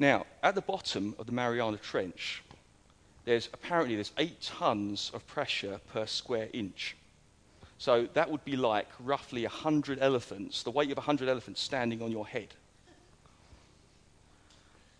Now, 0.00 0.24
at 0.42 0.54
the 0.54 0.62
bottom 0.62 1.14
of 1.18 1.26
the 1.26 1.32
Mariana 1.32 1.76
Trench, 1.76 2.42
there's 3.26 3.50
apparently 3.52 3.96
there's 3.96 4.12
eight 4.16 4.40
tons 4.40 5.10
of 5.12 5.26
pressure 5.26 5.78
per 5.92 6.06
square 6.06 6.48
inch. 6.54 6.96
So 7.76 8.08
that 8.14 8.30
would 8.30 8.42
be 8.42 8.56
like 8.56 8.88
roughly 8.98 9.42
100 9.42 9.98
elephants, 10.00 10.62
the 10.62 10.70
weight 10.70 10.90
of 10.90 10.96
100 10.96 11.28
elephants 11.28 11.60
standing 11.60 12.00
on 12.00 12.10
your 12.10 12.26
head. 12.26 12.48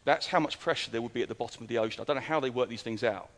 That's 0.05 0.27
how 0.27 0.39
much 0.39 0.61
pressure 0.61 0.91
there 0.91 1.01
would 1.01 1.15
be 1.15 1.23
at 1.23 1.29
the 1.29 1.35
bottom 1.35 1.63
of 1.63 1.69
the 1.69 1.79
ocean. 1.79 2.03
I 2.03 2.05
don't 2.05 2.17
know 2.17 2.23
how 2.23 2.41
they 2.41 2.51
work 2.51 2.69
these 2.69 2.83
things 2.83 3.03
out. 3.03 3.31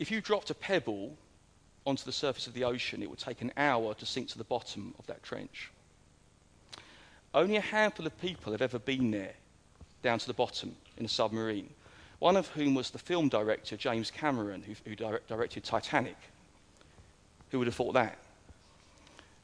If 0.00 0.10
you 0.10 0.20
dropped 0.20 0.50
a 0.50 0.54
pebble 0.54 1.16
onto 1.86 2.04
the 2.04 2.12
surface 2.12 2.48
of 2.48 2.54
the 2.54 2.64
ocean, 2.64 3.04
it 3.04 3.10
would 3.10 3.20
take 3.20 3.40
an 3.40 3.52
hour 3.56 3.94
to 3.94 4.04
sink 4.06 4.28
to 4.30 4.38
the 4.38 4.44
bottom 4.44 4.94
of 4.98 5.06
that 5.06 5.22
trench. 5.22 5.70
Only 7.34 7.56
a 7.56 7.60
handful 7.60 8.06
of 8.06 8.20
people 8.20 8.52
have 8.52 8.62
ever 8.62 8.78
been 8.78 9.10
there, 9.10 9.34
down 10.02 10.18
to 10.18 10.26
the 10.26 10.34
bottom, 10.34 10.74
in 10.96 11.04
a 11.04 11.08
submarine. 11.08 11.70
One 12.18 12.36
of 12.36 12.48
whom 12.48 12.74
was 12.74 12.90
the 12.90 12.98
film 12.98 13.28
director 13.28 13.76
James 13.76 14.10
Cameron, 14.10 14.62
who, 14.62 14.74
who 14.84 14.96
direct, 14.96 15.28
directed 15.28 15.64
Titanic. 15.64 16.16
Who 17.50 17.58
would 17.58 17.66
have 17.66 17.74
thought 17.74 17.94
that? 17.94 18.18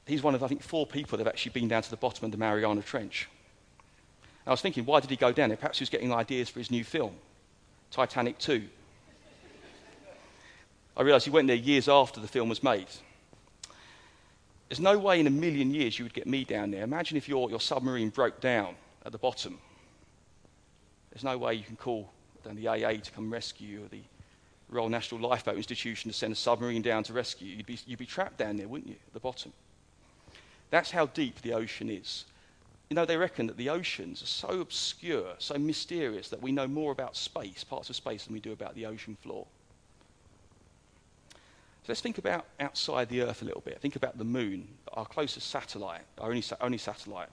He's 0.07 0.23
one 0.23 0.35
of, 0.35 0.43
I 0.43 0.49
think, 0.49 0.63
four 0.63 0.87
people 0.87 1.17
that 1.17 1.25
have 1.25 1.33
actually 1.33 1.53
been 1.53 1.69
down 1.69 1.83
to 1.83 1.91
the 1.91 1.97
bottom 1.97 2.25
of 2.25 2.31
the 2.31 2.37
Mariana 2.37 2.83
Trench. 2.83 3.29
I 4.47 4.51
was 4.51 4.61
thinking, 4.61 4.85
why 4.85 5.01
did 5.01 5.11
he 5.11 5.17
go 5.17 5.33
down 5.33 5.49
there? 5.49 5.57
Perhaps 5.57 5.79
he 5.79 5.83
was 5.83 5.91
getting 5.91 6.13
ideas 6.13 6.49
for 6.49 6.61
his 6.61 6.71
new 6.71 6.85
film, 6.85 7.17
Titanic 7.91 8.39
2. 8.39 8.69
I 10.97 11.03
realised 11.03 11.25
he 11.25 11.31
went 11.31 11.49
there 11.49 11.57
years 11.57 11.89
after 11.89 12.21
the 12.21 12.29
film 12.29 12.49
was 12.49 12.63
made. 12.63 12.87
There's 14.69 14.81
no 14.81 14.99
way 14.99 15.21
in 15.21 15.27
a 15.27 15.31
million 15.31 15.73
years 15.73 15.99
you 15.99 16.05
would 16.05 16.15
get 16.15 16.27
me 16.27 16.45
down 16.45 16.71
there. 16.71 16.83
Imagine 16.83 17.17
if 17.17 17.29
your, 17.29 17.49
your 17.51 17.61
submarine 17.61 18.11
broke 18.11 18.41
down 18.41 18.75
at 19.05 19.13
the 19.13 19.19
bottom. 19.19 19.59
There's 21.11 21.25
no 21.25 21.39
way 21.39 21.55
you 21.55 21.63
can 21.63 21.77
call 21.77 22.11
down 22.45 22.57
the 22.57 22.69
AA 22.69 23.01
to 23.01 23.13
come 23.13 23.33
rescue 23.33 23.69
you 23.69 23.85
or 23.85 23.89
the 23.89 24.03
Royal 24.69 24.89
National 24.89 25.21
Lifeboat 25.21 25.57
Institution 25.57 26.11
to 26.11 26.17
send 26.17 26.33
a 26.33 26.37
submarine 26.37 26.83
down 26.83 27.05
to 27.05 27.13
rescue 27.13 27.47
you. 27.47 27.57
You'd 27.59 27.67
be, 27.67 27.79
you'd 27.87 27.99
be 27.99 28.07
trapped 28.07 28.39
down 28.39 28.57
there, 28.57 28.67
wouldn't 28.67 28.89
you, 28.89 28.97
at 29.07 29.13
the 29.13 29.21
bottom? 29.21 29.53
That's 30.71 30.91
how 30.91 31.07
deep 31.07 31.41
the 31.43 31.53
ocean 31.53 31.89
is. 31.89 32.25
You 32.91 32.97
know, 32.97 33.05
they 33.05 33.17
reckon 33.17 33.47
that 33.47 33.57
the 33.57 33.71
oceans 33.71 34.23
are 34.23 34.27
so 34.27 34.61
obscure, 34.61 35.35
so 35.39 35.57
mysterious, 35.59 36.29
that 36.31 36.43
we 36.43 36.53
know 36.53 36.67
more 36.67 36.93
about 36.93 37.17
space, 37.17 37.63
parts 37.63 37.91
of 37.91 37.97
space, 37.97 38.25
than 38.25 38.35
we 38.35 38.41
do 38.41 38.53
about 38.53 38.75
the 38.75 38.87
ocean 38.87 39.17
floor. 39.23 39.47
So 41.87 41.93
let's 41.93 42.01
think 42.01 42.19
about 42.19 42.47
outside 42.59 43.09
the 43.09 43.23
Earth 43.23 43.43
a 43.43 43.45
little 43.45 43.61
bit. 43.61 43.81
Think 43.81 43.95
about 43.95 44.19
the 44.19 44.25
moon, 44.25 44.67
our 44.95 45.07
closest 45.07 45.49
satellite, 45.49 46.01
our 46.19 46.31
only, 46.31 46.43
only 46.61 46.79
satellite. 46.79 47.29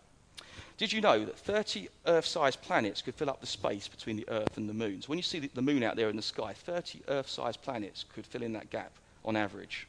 Did 0.77 0.93
you 0.93 1.01
know 1.01 1.25
that 1.25 1.39
30 1.39 1.89
Earth 2.05 2.27
sized 2.27 2.61
planets 2.61 3.01
could 3.01 3.15
fill 3.15 3.31
up 3.31 3.41
the 3.41 3.47
space 3.47 3.87
between 3.87 4.15
the 4.15 4.29
Earth 4.29 4.55
and 4.55 4.69
the 4.69 4.73
moon? 4.75 5.01
So 5.01 5.07
when 5.07 5.17
you 5.17 5.23
see 5.23 5.39
the, 5.39 5.49
the 5.55 5.63
moon 5.63 5.81
out 5.81 5.95
there 5.95 6.07
in 6.07 6.15
the 6.15 6.21
sky, 6.21 6.53
30 6.53 7.01
Earth 7.07 7.27
sized 7.27 7.63
planets 7.63 8.05
could 8.13 8.27
fill 8.27 8.43
in 8.43 8.53
that 8.53 8.69
gap 8.69 8.91
on 9.25 9.35
average. 9.35 9.87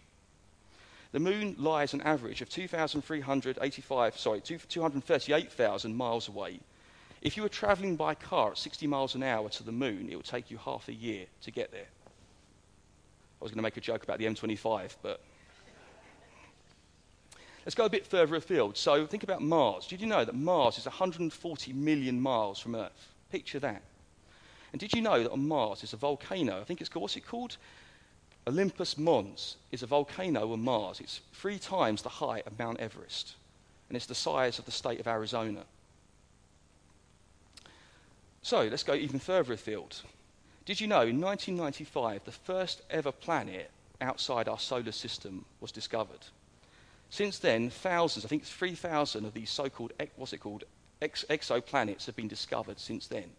The 1.13 1.21
moon 1.21 1.57
lies 1.59 1.93
an 1.93 2.01
average 2.01 2.41
of 2.41 2.49
2,385, 2.49 4.19
sorry, 4.19 4.41
238,000 4.41 5.95
miles 5.95 6.29
away. 6.29 6.59
If 7.21 7.37
you 7.37 7.43
were 7.43 7.51
traveling 7.51 7.97
by 7.97 8.15
car 8.15 8.53
at 8.53 8.59
60 8.59 8.87
miles 8.87 9.15
an 9.15 9.25
hour 9.25 9.51
to 9.51 9.63
the 9.63 9.73
moon, 9.73 10.09
it 10.11 10.17
would 10.17 10.25
take 10.25 10.51
you 10.51 10.57
half 10.57 10.89
a 10.89 10.95
year 10.95 11.27
to 11.43 11.51
get 11.51 11.71
there. 11.71 11.89
I 13.45 13.47
was 13.47 13.51
going 13.51 13.59
to 13.59 13.63
make 13.63 13.77
a 13.77 13.81
joke 13.83 14.03
about 14.05 14.19
the 14.19 14.25
M25, 14.25 14.97
but. 15.03 15.21
Let's 17.67 17.75
go 17.75 17.85
a 17.85 17.91
bit 17.91 18.07
further 18.07 18.37
afield. 18.37 18.79
So 18.79 19.07
think 19.07 19.23
about 19.23 19.43
Mars. 19.43 19.87
Did 19.87 20.01
you 20.01 20.07
know 20.07 20.25
that 20.25 20.35
Mars 20.35 20.79
is 20.79 20.87
140 20.87 21.73
million 21.75 22.23
miles 22.23 22.59
from 22.59 22.75
Earth? 22.75 23.13
Picture 23.31 23.59
that. 23.59 23.83
And 24.73 24.81
did 24.81 24.95
you 24.95 25.03
know 25.03 25.23
that 25.23 25.31
on 25.31 25.47
Mars 25.47 25.83
is 25.83 25.93
a 25.93 25.99
volcano? 25.99 26.59
I 26.59 26.65
think 26.65 26.81
it's 26.81 26.89
called, 26.89 27.03
what's 27.03 27.17
it 27.17 27.27
called? 27.27 27.59
Olympus 28.47 28.97
Mons 28.97 29.57
is 29.73 29.83
a 29.83 29.87
volcano 29.87 30.51
on 30.51 30.63
Mars. 30.63 31.01
It's 31.01 31.21
three 31.35 31.59
times 31.59 32.01
the 32.01 32.09
height 32.09 32.47
of 32.47 32.59
Mount 32.59 32.81
Everest, 32.81 33.35
and 33.91 33.97
it's 33.97 34.07
the 34.07 34.15
size 34.15 34.59
of 34.59 34.65
the 34.65 34.71
state 34.71 35.01
of 35.01 35.07
Arizona. 35.07 35.65
So 38.41 38.63
let's 38.63 38.83
go 38.85 38.95
even 38.95 39.19
further 39.19 39.53
afield. 39.53 40.01
Did 40.67 40.81
you 40.81 40.87
know 40.87 41.03
in 41.03 41.21
1995 41.21 42.25
the 42.25 42.33
first 42.33 42.83
ever 42.89 43.13
planet 43.13 43.71
outside 44.01 44.49
our 44.49 44.59
solar 44.59 44.93
system 44.93 45.45
was 45.61 45.71
discovered? 45.71 46.27
Since 47.11 47.39
then, 47.39 47.69
thousands, 47.69 48.25
I 48.25 48.29
think 48.29 48.45
3,000 48.45 49.27
of 49.27 49.35
these 49.35 49.51
so 49.51 49.69
called, 49.69 49.93
what's 50.17 50.33
it 50.33 50.39
called, 50.39 50.65
ex- 51.03 51.25
exoplanets 51.29 52.07
have 52.07 52.17
been 52.17 52.29
discovered 52.29 52.81
since 52.81 53.07
then. 53.07 53.31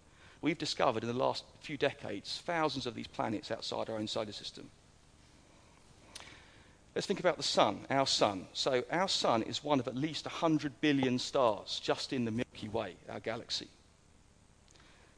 We've 0.41 0.57
discovered 0.57 1.03
in 1.03 1.07
the 1.09 1.17
last 1.17 1.45
few 1.61 1.77
decades 1.77 2.43
thousands 2.45 2.85
of 2.85 2.93
these 2.93 3.07
planets 3.07 3.49
outside 3.49 3.89
our 3.89 3.97
own 3.97 4.07
solar 4.07 4.31
system. 4.31 4.69
Let's 6.93 7.07
think 7.07 7.19
about 7.19 7.37
the 7.37 7.43
sun, 7.43 7.87
our 7.89 8.07
sun. 8.07 8.47
So, 8.53 8.83
our 8.91 9.07
sun 9.09 9.41
is 9.41 9.63
one 9.63 9.79
of 9.79 9.87
at 9.87 9.97
least 9.97 10.25
100 10.25 10.79
billion 10.79 11.17
stars 11.17 11.81
just 11.83 12.13
in 12.13 12.23
the 12.23 12.31
Milky 12.31 12.69
Way, 12.69 12.95
our 13.09 13.19
galaxy. 13.19 13.67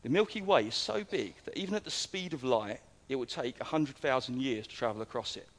The 0.08 0.14
Milky 0.14 0.42
Way 0.42 0.68
is 0.68 0.76
so 0.76 1.04
big 1.04 1.36
that 1.44 1.58
even 1.58 1.76
at 1.76 1.84
the 1.84 1.92
speed 1.92 2.34
of 2.34 2.46
light, 2.46 2.80
it 3.10 3.18
would 3.18 3.28
take 3.28 3.60
100,000 3.60 4.42
years 4.42 4.66
to 4.66 4.74
travel 4.74 5.02
across 5.02 5.36
it. 5.36 5.50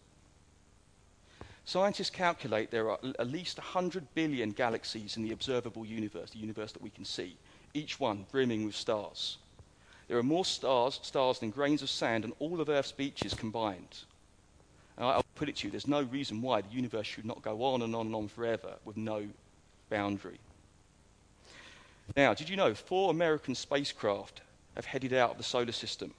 Scientists 1.67 2.09
calculate 2.09 2.71
there 2.71 2.91
are 2.91 2.99
at 3.19 3.27
least 3.27 3.59
100 3.59 4.07
billion 4.15 4.53
galaxies 4.53 5.19
in 5.19 5.23
the 5.23 5.33
observable 5.33 5.85
universe, 5.85 6.31
the 6.31 6.39
universe 6.39 6.73
that 6.73 6.81
we 6.81 6.89
can 6.89 7.05
see, 7.05 7.37
each 7.75 8.01
one 8.01 8.25
brimming 8.33 8.65
with 8.65 8.75
stars. 8.75 9.37
There 10.09 10.17
are 10.17 10.23
more 10.23 10.47
stars, 10.47 10.99
stars 11.03 11.41
than 11.41 11.51
grains 11.51 11.83
of 11.83 11.91
sand 11.91 12.25
on 12.25 12.33
all 12.39 12.63
of 12.63 12.71
Earth's 12.71 12.93
beaches 12.93 13.35
combined. 13.35 13.99
And 14.97 15.05
I'll 15.05 15.27
put 15.35 15.51
it 15.51 15.57
to 15.57 15.67
you, 15.67 15.71
there's 15.71 15.87
no 15.87 16.01
reason 16.05 16.41
why 16.41 16.63
the 16.63 16.71
universe 16.71 17.07
should 17.07 17.27
not 17.27 17.43
go 17.43 17.65
on 17.65 17.83
and 17.83 17.95
on 17.95 18.07
and 18.07 18.15
on 18.15 18.29
forever 18.29 18.77
with 18.87 18.97
no 18.97 19.29
boundary. 19.91 20.41
Now, 22.17 22.35
did 22.35 22.49
you 22.49 22.57
know 22.57 22.75
four 22.75 23.11
American 23.11 23.55
spacecraft 23.55 24.41
have 24.75 24.85
headed 24.85 25.13
out 25.13 25.33
of 25.33 25.39
the 25.39 25.45
solar 25.45 25.73
system 25.73 26.15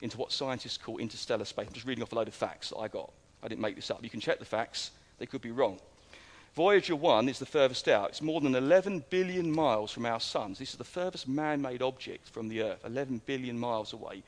into 0.00 0.18
what 0.18 0.32
scientists 0.32 0.78
call 0.78 0.98
interstellar 0.98 1.44
space? 1.44 1.66
I'm 1.68 1.72
just 1.72 1.86
reading 1.86 2.02
off 2.02 2.12
a 2.12 2.16
load 2.16 2.28
of 2.28 2.34
facts 2.34 2.70
that 2.70 2.78
I 2.78 2.88
got. 2.88 3.10
I 3.42 3.48
didn't 3.48 3.60
make 3.60 3.76
this 3.76 3.90
up. 3.90 4.02
You 4.02 4.10
can 4.10 4.20
check 4.20 4.38
the 4.38 4.44
facts, 4.44 4.90
they 5.18 5.26
could 5.26 5.40
be 5.40 5.50
wrong. 5.50 5.78
Voyager 6.54 6.96
1 6.96 7.28
is 7.28 7.38
the 7.38 7.46
furthest 7.46 7.86
out. 7.86 8.08
It's 8.08 8.22
more 8.22 8.40
than 8.40 8.54
11 8.54 9.04
billion 9.10 9.52
miles 9.52 9.90
from 9.90 10.06
our 10.06 10.20
sun. 10.20 10.56
This 10.58 10.70
is 10.70 10.76
the 10.76 10.84
furthest 10.84 11.28
man 11.28 11.60
made 11.60 11.82
object 11.82 12.28
from 12.28 12.48
the 12.48 12.62
Earth, 12.62 12.80
11 12.84 13.20
billion 13.26 13.58
miles 13.58 13.92
away. 13.92 14.22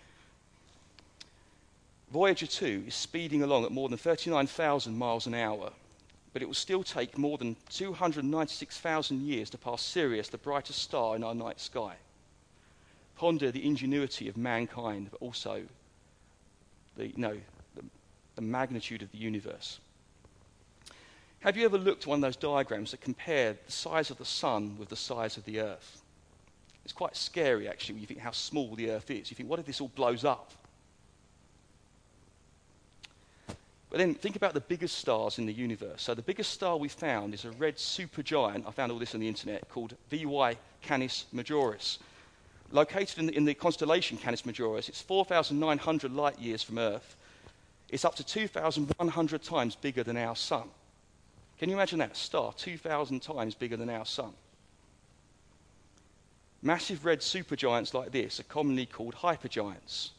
Voyager 2.13 2.47
2 2.47 2.85
is 2.87 2.95
speeding 2.95 3.43
along 3.43 3.65
at 3.65 3.73
more 3.73 3.89
than 3.89 3.97
39,000 3.99 4.97
miles 4.97 5.27
an 5.27 5.35
hour, 5.35 5.73
but 6.33 6.43
it 6.43 6.47
will 6.47 6.55
still 6.55 6.83
take 6.83 7.19
more 7.19 7.39
than 7.39 7.57
296,000 7.71 9.23
years 9.23 9.51
to 9.51 9.59
pass 9.59 9.83
Sirius, 9.83 10.29
the 10.29 10.39
brightest 10.39 10.83
star 10.83 11.17
in 11.17 11.25
our 11.25 11.35
night 11.35 11.61
sky. 11.61 11.97
Ponder 13.17 13.51
the 13.51 13.67
ingenuity 13.67 14.29
of 14.29 14.37
mankind, 14.37 15.09
but 15.11 15.21
also 15.21 15.63
the, 16.97 17.09
you 17.09 17.15
know, 17.17 17.37
the 18.37 18.43
magnitude 18.43 19.03
of 19.03 19.11
the 19.11 19.19
universe. 19.19 19.81
Have 21.41 21.57
you 21.57 21.65
ever 21.65 21.79
looked 21.79 22.03
at 22.03 22.07
one 22.07 22.19
of 22.19 22.23
those 22.23 22.37
diagrams 22.37 22.93
that 22.93 23.01
compare 23.01 23.57
the 23.67 23.73
size 23.73 24.11
of 24.11 24.19
the 24.19 24.25
sun 24.25 24.77
with 24.79 24.89
the 24.89 24.97
size 24.97 25.37
of 25.37 25.45
the 25.45 25.61
earth? 25.61 26.03
It's 26.85 26.93
quite 26.93 27.17
scary, 27.17 27.69
actually, 27.69 27.95
when 27.95 28.01
you 28.03 28.07
think 28.07 28.21
how 28.21 28.31
small 28.31 28.75
the 28.75 28.91
earth 28.91 29.11
is. 29.11 29.31
You 29.31 29.35
think, 29.35 29.49
what 29.49 29.59
if 29.59 29.67
this 29.67 29.81
all 29.81 29.91
blows 29.95 30.25
up? 30.25 30.53
But 33.91 33.99
then 33.99 34.15
think 34.15 34.37
about 34.37 34.55
the 34.55 34.61
biggest 34.61 34.99
stars 34.99 35.39
in 35.39 35.47
the 35.47 35.53
universe. 35.53 36.03
So 36.03 36.15
the 36.15 36.23
biggest 36.23 36.53
star 36.53 36.77
we 36.77 36.89
found 36.89 37.33
is 37.33 37.45
a 37.45 37.53
red 37.53 37.77
supergiant. 37.77 38.67
I 38.67 38.71
found 38.71 38.93
all 38.93 38.99
this 38.99 39.15
on 39.15 39.21
the 39.21 39.29
internet 39.29 39.69
called 39.71 39.97
VY 40.11 40.57
Canis 40.83 41.25
Majoris. 41.35 41.99
Located 42.71 43.19
in 43.19 43.27
the, 43.27 43.37
in 43.37 43.45
the 43.47 43.55
constellation 43.55 44.19
Canis 44.19 44.43
Majoris, 44.43 44.91
it's 44.91 45.01
4,900 45.01 46.13
light 46.13 46.39
years 46.39 46.63
from 46.63 46.79
Earth 46.79 47.17
it's 47.89 48.05
up 48.05 48.15
to 48.17 48.25
2,100 48.25 49.43
times 49.43 49.75
bigger 49.75 50.03
than 50.03 50.17
our 50.17 50.37
sun. 50.37 50.69
Can 51.59 51.69
you 51.69 51.77
imagine 51.77 51.99
that? 52.01 52.17
Star 52.17 52.53
2,000 52.53 53.21
times 53.21 53.55
bigger 53.55 53.77
than 53.77 53.91
our 53.91 54.05
sun. 54.05 54.33
Massive 56.61 57.05
red 57.05 57.21
supergiants 57.21 57.95
like 57.95 58.13
this 58.13 58.41
are 58.41 58.45
commonly 58.45 58.85
called 58.85 59.15
hypergiants. 59.15 60.11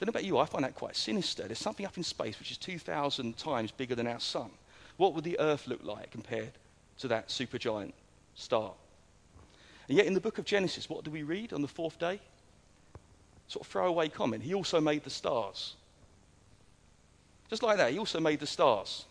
Don't 0.00 0.06
know 0.06 0.10
about 0.18 0.24
you, 0.24 0.38
I 0.38 0.46
find 0.46 0.64
that 0.64 0.74
quite 0.74 0.96
sinister. 0.96 1.42
There's 1.42 1.58
something 1.58 1.84
up 1.84 1.98
in 1.98 2.02
space 2.02 2.38
which 2.38 2.50
is 2.50 2.56
2,000 2.56 3.36
times 3.36 3.70
bigger 3.70 3.94
than 3.94 4.06
our 4.06 4.18
sun. 4.18 4.50
What 4.96 5.14
would 5.14 5.24
the 5.24 5.38
Earth 5.38 5.66
look 5.66 5.84
like 5.84 6.10
compared 6.10 6.52
to 7.00 7.08
that 7.08 7.28
supergiant 7.28 7.92
star? 8.34 8.72
And 9.88 9.98
yet, 9.98 10.06
in 10.06 10.14
the 10.14 10.20
book 10.20 10.38
of 10.38 10.46
Genesis, 10.46 10.88
what 10.88 11.04
do 11.04 11.10
we 11.10 11.22
read 11.22 11.52
on 11.52 11.60
the 11.60 11.68
fourth 11.68 11.98
day? 11.98 12.18
Sort 13.46 13.66
of 13.66 13.70
throwaway 13.70 14.08
comment. 14.08 14.42
He 14.42 14.54
also 14.54 14.80
made 14.80 15.04
the 15.04 15.10
stars. 15.10 15.74
Just 17.50 17.62
like 17.62 17.76
that, 17.76 17.92
he 17.92 17.98
also 17.98 18.20
made 18.20 18.40
the 18.40 18.46
stars. 18.46 19.04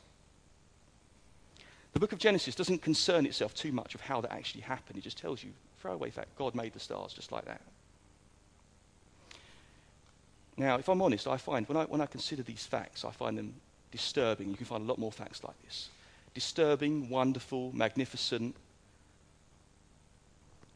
The 1.94 2.00
book 2.00 2.14
of 2.14 2.20
Genesis 2.20 2.56
doesn't 2.56 2.82
concern 2.82 3.28
itself 3.28 3.54
too 3.54 3.72
much 3.72 3.94
of 3.94 4.02
how 4.02 4.22
that 4.22 4.32
actually 4.32 4.62
happened. 4.62 4.98
It 4.98 5.04
just 5.04 5.20
tells 5.20 5.44
you, 5.44 5.52
throwaway 5.82 6.10
fact, 6.10 6.36
God 6.36 6.56
made 6.56 6.74
the 6.74 6.80
stars 6.80 7.14
just 7.14 7.32
like 7.32 7.46
that. 7.46 7.62
Now, 10.60 10.76
if 10.76 10.88
I'm 10.88 11.02
honest, 11.02 11.28
I 11.28 11.38
find 11.38 11.68
when 11.68 11.78
I, 11.78 11.86
when 11.86 12.02
I 12.02 12.06
consider 12.06 12.44
these 12.44 12.66
facts, 12.66 13.04
I 13.04 13.12
find 13.12 13.36
them 13.36 13.56
disturbing. 13.92 14.50
You 14.50 14.56
can 14.56 14.68
find 14.68 14.84
a 14.84 14.86
lot 14.86 15.00
more 15.00 15.12
facts 15.12 15.44
like 15.44 15.60
this. 15.64 15.90
Disturbing, 16.36 17.10
wonderful, 17.10 17.72
magnificent. 17.74 18.56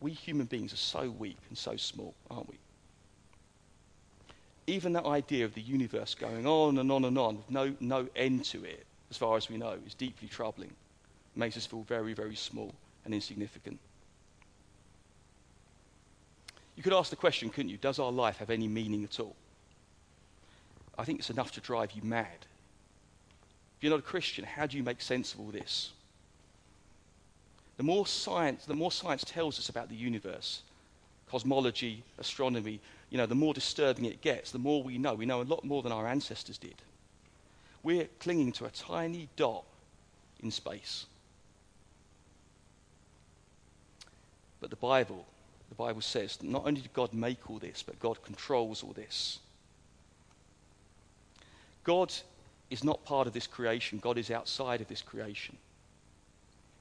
We 0.02 0.12
human 0.12 0.48
beings 0.48 0.74
are 0.74 0.78
so 0.78 1.12
weak 1.12 1.38
and 1.50 1.58
so 1.58 1.75
small, 1.75 2.16
aren't 2.32 2.50
we? 2.50 2.58
even 4.68 4.94
that 4.94 5.06
idea 5.06 5.46
of 5.46 5.54
the 5.54 5.62
universe 5.62 6.16
going 6.16 6.48
on 6.48 6.78
and 6.78 6.92
on 6.92 7.06
and 7.06 7.18
on 7.18 7.38
with 7.38 7.50
no, 7.50 7.75
no 7.80 8.08
end 8.16 8.46
to 8.46 8.63
it, 8.63 8.86
as 9.10 9.18
far 9.18 9.36
as 9.38 9.50
we 9.50 9.58
know, 9.58 9.78
is 9.86 9.94
deeply 9.94 10.28
troubling. 10.28 10.70
It 10.70 11.40
makes 11.40 11.58
us 11.58 11.66
feel 11.66 11.84
very, 11.84 12.13
very 12.13 12.36
small 12.36 12.74
and 13.06 13.13
insignificant. 13.13 13.80
You 16.75 16.84
could 16.84 16.94
ask 16.94 17.10
the 17.10 17.16
question, 17.16 17.50
couldn't 17.50 17.70
you? 17.70 17.78
Does 17.78 18.00
our 18.00 18.12
life 18.12 18.38
have 18.38 18.50
any 18.50 18.68
meaning 18.68 19.04
at 19.04 19.20
all? 19.20 19.36
I 20.98 21.04
think 21.06 21.20
it's 21.20 21.30
enough 21.30 21.52
to 21.54 21.62
drive 21.62 21.92
you 21.94 22.02
mad. 22.04 22.28
If 23.78 23.84
you're 23.84 23.92
not 23.92 24.00
a 24.00 24.04
Christian, 24.04 24.46
how 24.46 24.66
do 24.66 24.78
you 24.78 24.84
make 24.84 25.02
sense 25.02 25.34
of 25.34 25.40
all 25.40 25.48
this? 25.48 25.92
The 27.78 27.84
more 27.84 28.06
science, 28.06 28.66
the 28.66 28.76
more 28.76 28.92
science 28.92 29.24
tells 29.24 29.58
us 29.58 29.70
about 29.70 29.90
the 29.90 29.96
universe, 29.96 30.62
cosmology, 31.28 32.04
astronomy, 32.20 32.80
you 33.10 33.18
know, 33.18 33.26
the 33.26 33.36
more 33.36 33.54
disturbing 33.54 34.06
it 34.06 34.22
gets, 34.22 34.52
the 34.52 34.60
more 34.60 34.84
we 34.84 34.98
know. 34.98 35.16
We 35.16 35.26
know 35.26 35.42
a 35.42 35.44
lot 35.44 35.64
more 35.64 35.82
than 35.82 35.92
our 35.92 36.08
ancestors 36.08 36.58
did. 36.58 36.76
We're 37.82 38.08
clinging 38.20 38.52
to 38.54 38.66
a 38.66 38.70
tiny 38.70 39.28
dot 39.36 39.64
in 40.42 40.52
space. 40.52 41.06
But 44.62 44.70
the 44.70 44.76
Bible, 44.78 45.26
the 45.70 45.76
Bible 45.76 46.02
says 46.02 46.38
that 46.38 46.48
not 46.48 46.66
only 46.66 46.82
did 46.82 46.94
God 46.94 47.14
make 47.14 47.50
all 47.50 47.60
this, 47.60 47.84
but 47.84 48.00
God 48.00 48.24
controls 48.24 48.82
all 48.82 48.94
this. 48.94 49.40
God 51.84 52.13
is 52.70 52.84
not 52.84 53.06
part 53.06 53.28
of 53.28 53.34
this 53.34 53.48
creation, 53.48 54.00
God 54.00 54.18
is 54.18 54.32
outside 54.32 54.82
of 54.82 54.88
this 54.88 55.02
creation. 55.02 55.58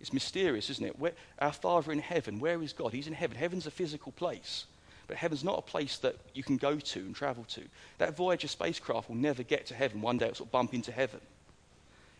It's 0.00 0.12
mysterious, 0.12 0.68
isn't 0.68 0.85
it? 0.85 0.99
Where, 0.99 1.12
our 1.38 1.52
Father 1.52 1.92
in 1.92 2.00
heaven, 2.00 2.40
where 2.40 2.61
is 2.61 2.73
God? 2.73 2.92
He's 2.92 3.06
in 3.06 3.12
heaven. 3.12 3.37
Heaven's 3.37 3.68
a 3.68 3.71
physical 3.71 4.11
place. 4.11 4.66
But 5.06 5.16
heaven's 5.16 5.44
not 5.44 5.59
a 5.59 5.62
place 5.62 5.99
that 5.99 6.16
you 6.35 6.42
can 6.42 6.56
go 6.56 6.76
to 6.76 6.99
and 6.99 7.14
travel 7.14 7.44
to. 7.50 7.62
That 7.99 8.16
Voyager 8.16 8.49
spacecraft 8.49 9.09
will 9.09 9.16
never 9.16 9.44
get 9.44 9.66
to 9.66 9.75
heaven. 9.75 10.00
One 10.00 10.18
day 10.18 10.26
it'll 10.26 10.37
sort 10.37 10.49
of 10.49 10.52
bump 10.52 10.75
into 10.75 10.90
heaven. 10.90 11.21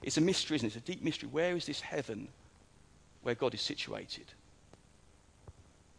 It's 0.03 0.17
a 0.17 0.21
mystery, 0.21 0.57
isn't 0.57 0.67
it? 0.67 0.77
It's 0.77 0.89
a 0.89 0.93
deep 0.93 1.03
mystery. 1.03 1.29
Where 1.33 1.57
is 1.57 1.67
this 1.67 1.81
heaven 1.81 2.29
where 3.23 3.35
God 3.35 3.55
is 3.55 3.62
situated? 3.62 4.27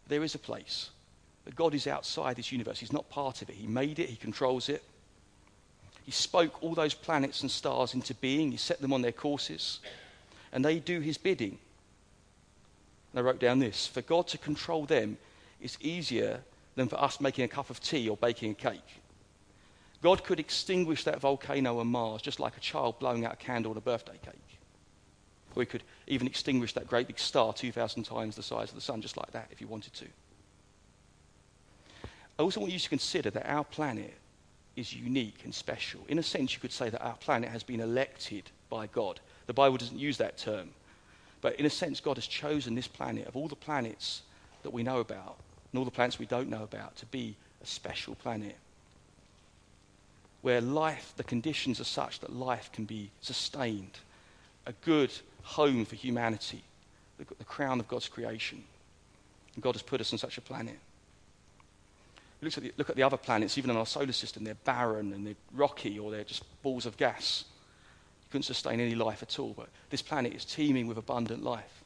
There 0.08 0.24
is 0.24 0.34
a 0.34 0.38
place. 0.38 0.90
But 1.44 1.54
God 1.54 1.74
is 1.74 1.86
outside 1.86 2.36
this 2.36 2.52
universe. 2.52 2.78
He's 2.78 2.92
not 2.92 3.10
part 3.10 3.42
of 3.42 3.50
it. 3.50 3.56
He 3.56 3.66
made 3.66 3.98
it, 3.98 4.08
He 4.08 4.16
controls 4.16 4.70
it. 4.70 4.82
He 6.04 6.12
spoke 6.12 6.62
all 6.62 6.74
those 6.74 6.94
planets 6.94 7.40
and 7.40 7.50
stars 7.50 7.94
into 7.94 8.14
being, 8.14 8.50
He 8.50 8.58
set 8.58 8.80
them 8.80 8.92
on 8.92 9.02
their 9.02 9.12
courses, 9.12 9.80
and 10.52 10.64
they 10.64 10.78
do 10.78 11.00
His 11.00 11.18
bidding. 11.18 11.58
And 13.12 13.20
I 13.20 13.22
wrote 13.22 13.40
down 13.40 13.58
this 13.58 13.86
For 13.86 14.02
God 14.02 14.28
to 14.28 14.38
control 14.38 14.84
them 14.84 15.16
is 15.60 15.78
easier 15.80 16.40
than 16.74 16.88
for 16.88 17.00
us 17.00 17.20
making 17.20 17.44
a 17.44 17.48
cup 17.48 17.70
of 17.70 17.80
tea 17.80 18.08
or 18.08 18.16
baking 18.16 18.50
a 18.50 18.54
cake. 18.54 19.00
God 20.02 20.24
could 20.24 20.38
extinguish 20.38 21.04
that 21.04 21.20
volcano 21.20 21.78
on 21.78 21.86
Mars 21.86 22.20
just 22.20 22.38
like 22.38 22.56
a 22.56 22.60
child 22.60 22.98
blowing 22.98 23.24
out 23.24 23.32
a 23.32 23.36
candle 23.36 23.70
on 23.70 23.78
a 23.78 23.80
birthday 23.80 24.18
cake. 24.22 24.58
Or 25.56 25.62
he 25.62 25.66
could 25.66 25.84
even 26.06 26.26
extinguish 26.26 26.74
that 26.74 26.88
great 26.88 27.06
big 27.06 27.18
star 27.18 27.54
2,000 27.54 28.02
times 28.02 28.36
the 28.36 28.42
size 28.42 28.68
of 28.68 28.74
the 28.74 28.80
sun 28.82 29.00
just 29.00 29.16
like 29.16 29.30
that 29.30 29.48
if 29.50 29.60
he 29.60 29.64
wanted 29.64 29.94
to. 29.94 30.06
I 32.38 32.42
also 32.42 32.60
want 32.60 32.72
you 32.72 32.78
to 32.78 32.88
consider 32.88 33.30
that 33.30 33.48
our 33.48 33.64
planet 33.64 34.14
is 34.76 34.94
unique 34.94 35.40
and 35.44 35.54
special. 35.54 36.00
In 36.08 36.18
a 36.18 36.22
sense, 36.22 36.54
you 36.54 36.60
could 36.60 36.72
say 36.72 36.90
that 36.90 37.02
our 37.02 37.16
planet 37.16 37.50
has 37.50 37.62
been 37.62 37.80
elected 37.80 38.50
by 38.70 38.86
God. 38.88 39.20
The 39.46 39.52
Bible 39.52 39.76
doesn't 39.76 39.98
use 39.98 40.18
that 40.18 40.38
term. 40.38 40.70
But 41.40 41.56
in 41.56 41.66
a 41.66 41.70
sense, 41.70 42.00
God 42.00 42.16
has 42.16 42.26
chosen 42.26 42.74
this 42.74 42.88
planet, 42.88 43.26
of 43.26 43.36
all 43.36 43.48
the 43.48 43.54
planets 43.54 44.22
that 44.62 44.72
we 44.72 44.82
know 44.82 45.00
about, 45.00 45.36
and 45.72 45.78
all 45.78 45.84
the 45.84 45.90
planets 45.90 46.18
we 46.18 46.26
don't 46.26 46.48
know 46.48 46.62
about 46.62 46.96
to 46.96 47.06
be 47.06 47.36
a 47.62 47.66
special 47.66 48.14
planet 48.14 48.56
where 50.44 50.60
life, 50.60 51.14
the 51.16 51.24
conditions 51.24 51.80
are 51.80 51.84
such 51.84 52.20
that 52.20 52.30
life 52.30 52.70
can 52.70 52.84
be 52.84 53.10
sustained, 53.22 53.98
a 54.66 54.72
good 54.84 55.10
home 55.42 55.86
for 55.86 55.96
humanity, 55.96 56.62
the, 57.16 57.24
the 57.38 57.44
crown 57.44 57.80
of 57.80 57.88
God's 57.88 58.08
creation. 58.08 58.62
And 59.54 59.64
God 59.64 59.74
has 59.74 59.80
put 59.80 60.02
us 60.02 60.12
on 60.12 60.18
such 60.18 60.36
a 60.36 60.42
planet. 60.42 60.78
Look 62.44 62.58
at, 62.58 62.62
the, 62.62 62.72
look 62.76 62.90
at 62.90 62.96
the 62.96 63.02
other 63.02 63.16
planets, 63.16 63.56
even 63.56 63.70
in 63.70 63.76
our 63.76 63.86
solar 63.86 64.12
system, 64.12 64.44
they're 64.44 64.54
barren 64.54 65.12
and 65.14 65.26
they're 65.26 65.34
rocky 65.52 65.98
or 65.98 66.10
they're 66.10 66.24
just 66.24 66.44
balls 66.62 66.84
of 66.84 66.96
gas. 66.96 67.44
You 68.24 68.32
couldn't 68.32 68.44
sustain 68.44 68.80
any 68.80 68.94
life 68.94 69.22
at 69.22 69.38
all. 69.38 69.54
But 69.56 69.68
this 69.88 70.02
planet 70.02 70.34
is 70.34 70.44
teeming 70.44 70.86
with 70.86 70.98
abundant 70.98 71.42
life, 71.42 71.82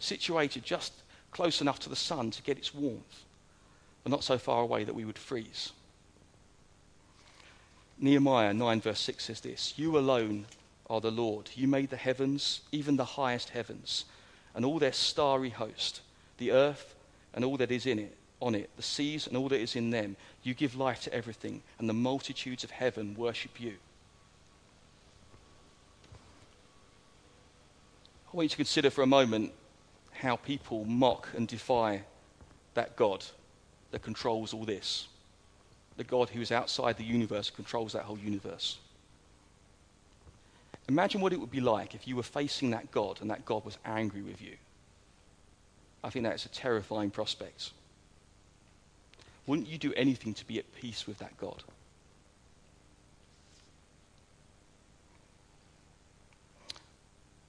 situated 0.00 0.64
just 0.64 0.92
close 1.30 1.60
enough 1.60 1.78
to 1.80 1.88
the 1.88 1.96
sun 1.96 2.32
to 2.32 2.42
get 2.42 2.58
its 2.58 2.74
warmth, 2.74 3.24
but 4.02 4.10
not 4.10 4.24
so 4.24 4.36
far 4.36 4.62
away 4.62 4.82
that 4.82 4.94
we 4.94 5.04
would 5.04 5.18
freeze. 5.18 5.72
Nehemiah 7.98 8.52
9, 8.52 8.80
verse 8.80 9.00
6 9.00 9.24
says 9.24 9.40
this 9.40 9.74
You 9.76 9.96
alone 9.96 10.46
are 10.90 11.00
the 11.00 11.12
Lord. 11.12 11.50
You 11.54 11.68
made 11.68 11.90
the 11.90 11.96
heavens, 11.96 12.62
even 12.72 12.96
the 12.96 13.04
highest 13.04 13.50
heavens, 13.50 14.06
and 14.54 14.64
all 14.64 14.80
their 14.80 14.92
starry 14.92 15.50
host, 15.50 16.00
the 16.38 16.50
earth 16.50 16.94
and 17.32 17.44
all 17.44 17.56
that 17.56 17.70
is 17.70 17.86
in 17.86 17.98
it, 17.98 18.16
on 18.44 18.54
it, 18.54 18.68
the 18.76 18.82
seas 18.82 19.26
and 19.26 19.36
all 19.36 19.48
that 19.48 19.60
is 19.60 19.74
in 19.74 19.90
them. 19.90 20.16
You 20.42 20.54
give 20.54 20.76
life 20.76 21.02
to 21.04 21.12
everything, 21.12 21.62
and 21.78 21.88
the 21.88 21.94
multitudes 21.94 22.62
of 22.62 22.70
heaven 22.70 23.14
worship 23.16 23.60
you. 23.60 23.74
I 28.32 28.36
want 28.36 28.44
you 28.44 28.50
to 28.50 28.56
consider 28.56 28.90
for 28.90 29.02
a 29.02 29.06
moment 29.06 29.52
how 30.12 30.36
people 30.36 30.84
mock 30.84 31.28
and 31.34 31.48
defy 31.48 32.02
that 32.74 32.96
God 32.96 33.24
that 33.90 34.02
controls 34.02 34.52
all 34.52 34.64
this 34.64 35.08
the 35.96 36.04
God 36.04 36.28
who 36.28 36.40
is 36.40 36.50
outside 36.50 36.96
the 36.96 37.04
universe, 37.04 37.50
controls 37.50 37.92
that 37.92 38.02
whole 38.02 38.18
universe. 38.18 38.78
Imagine 40.88 41.20
what 41.20 41.32
it 41.32 41.38
would 41.38 41.52
be 41.52 41.60
like 41.60 41.94
if 41.94 42.08
you 42.08 42.16
were 42.16 42.24
facing 42.24 42.70
that 42.70 42.90
God 42.90 43.20
and 43.20 43.30
that 43.30 43.44
God 43.44 43.64
was 43.64 43.78
angry 43.84 44.20
with 44.20 44.42
you. 44.42 44.56
I 46.02 46.10
think 46.10 46.24
that's 46.24 46.46
a 46.46 46.48
terrifying 46.48 47.10
prospect. 47.10 47.70
Wouldn't 49.46 49.68
you 49.68 49.78
do 49.78 49.92
anything 49.94 50.34
to 50.34 50.46
be 50.46 50.58
at 50.58 50.74
peace 50.74 51.06
with 51.06 51.18
that 51.18 51.36
God? 51.36 51.62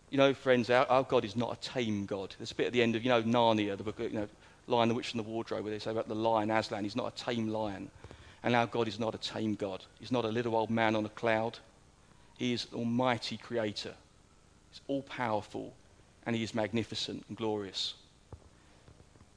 You 0.10 0.18
know, 0.18 0.34
friends, 0.34 0.70
our, 0.70 0.86
our, 0.86 1.04
God 1.04 1.26
is 1.26 1.36
not 1.36 1.54
a 1.54 1.70
tame 1.70 2.06
God. 2.06 2.36
There's 2.38 2.52
a 2.52 2.56
bit 2.56 2.68
at 2.68 2.74
the 2.74 2.82
end 2.82 2.96
of, 2.96 3.04
you 3.04 3.10
know, 3.10 3.24
Narnia, 3.24 3.76
the 3.76 3.84
book, 3.84 4.00
you 4.00 4.10
know, 4.12 4.28
Lion, 4.68 4.90
the 4.90 4.96
Witch, 4.96 5.14
and 5.14 5.20
the 5.20 5.28
Wardrobe, 5.28 5.64
where 5.64 5.74
they 5.74 5.80
say 5.80 5.92
about 5.92 6.08
the 6.08 6.16
lion, 6.16 6.52
Aslan. 6.52 6.84
He's 6.84 6.96
not 6.96 7.14
a 7.14 7.24
tame 7.24 7.50
lion. 7.50 7.90
And 8.44 8.56
our 8.56 8.68
God 8.68 8.88
is 8.88 9.00
not 9.00 9.16
a 9.16 9.18
tame 9.18 9.56
God. 9.56 9.84
He's 10.00 10.12
not 10.12 10.24
a 10.24 10.30
little 10.30 10.56
old 10.56 10.70
man 10.70 10.96
on 10.96 11.06
a 11.06 11.10
cloud. 11.10 11.60
He 12.38 12.54
is 12.54 12.68
an 12.72 12.80
almighty 12.80 13.38
creator. 13.38 13.94
He's 14.72 14.82
all 14.88 15.02
powerful 15.04 15.74
and 16.26 16.36
he 16.36 16.44
is 16.44 16.54
magnificent 16.54 17.24
and 17.28 17.38
glorious. 17.38 17.94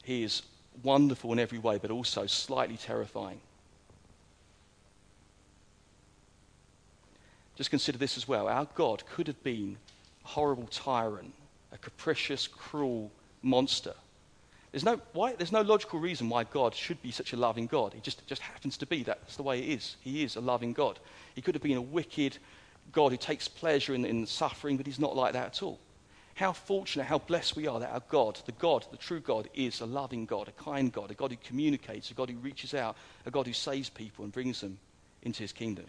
He 0.02 0.22
is 0.22 0.42
wonderful 0.82 1.32
in 1.32 1.38
every 1.38 1.58
way, 1.58 1.78
but 1.78 1.90
also 1.90 2.26
slightly 2.26 2.76
terrifying. 2.76 3.40
Just 7.56 7.70
consider 7.70 7.98
this 7.98 8.16
as 8.16 8.28
well. 8.28 8.48
Our 8.48 8.68
God 8.74 9.02
could 9.06 9.26
have 9.26 9.42
been 9.42 9.76
a 10.24 10.28
horrible 10.28 10.68
tyrant, 10.70 11.34
a 11.72 11.78
capricious, 11.78 12.46
cruel 12.46 13.10
monster 13.42 13.94
there's 14.72 14.84
no, 14.84 15.00
why, 15.12 15.32
there's 15.32 15.52
no 15.52 15.62
logical 15.62 15.98
reason 15.98 16.28
why 16.28 16.44
God 16.44 16.74
should 16.74 17.00
be 17.00 17.10
such 17.10 17.32
a 17.32 17.36
loving 17.36 17.66
God. 17.66 17.94
He 17.94 18.00
just, 18.00 18.26
just 18.26 18.42
happens 18.42 18.76
to 18.78 18.86
be. 18.86 19.02
That's 19.02 19.36
the 19.36 19.42
way 19.42 19.60
it 19.60 19.68
is. 19.68 19.96
He 20.00 20.22
is 20.22 20.36
a 20.36 20.40
loving 20.40 20.72
God. 20.72 20.98
He 21.34 21.40
could 21.40 21.54
have 21.54 21.62
been 21.62 21.78
a 21.78 21.82
wicked 21.82 22.36
God 22.92 23.10
who 23.10 23.16
takes 23.16 23.48
pleasure 23.48 23.94
in, 23.94 24.04
in 24.04 24.26
suffering, 24.26 24.76
but 24.76 24.86
he's 24.86 24.98
not 24.98 25.16
like 25.16 25.32
that 25.32 25.46
at 25.46 25.62
all. 25.62 25.78
How 26.38 26.52
fortunate, 26.52 27.06
how 27.06 27.18
blessed 27.18 27.56
we 27.56 27.66
are 27.66 27.80
that 27.80 27.92
our 27.92 28.02
God, 28.08 28.38
the 28.46 28.52
God, 28.52 28.86
the 28.92 28.96
true 28.96 29.18
God, 29.18 29.48
is 29.54 29.80
a 29.80 29.86
loving 29.86 30.24
God, 30.24 30.46
a 30.46 30.52
kind 30.52 30.92
God, 30.92 31.10
a 31.10 31.14
God 31.14 31.32
who 31.32 31.36
communicates, 31.42 32.12
a 32.12 32.14
God 32.14 32.30
who 32.30 32.36
reaches 32.36 32.74
out, 32.74 32.96
a 33.26 33.30
God 33.32 33.48
who 33.48 33.52
saves 33.52 33.90
people 33.90 34.22
and 34.22 34.32
brings 34.32 34.60
them 34.60 34.78
into 35.22 35.42
his 35.42 35.52
kingdom. 35.52 35.86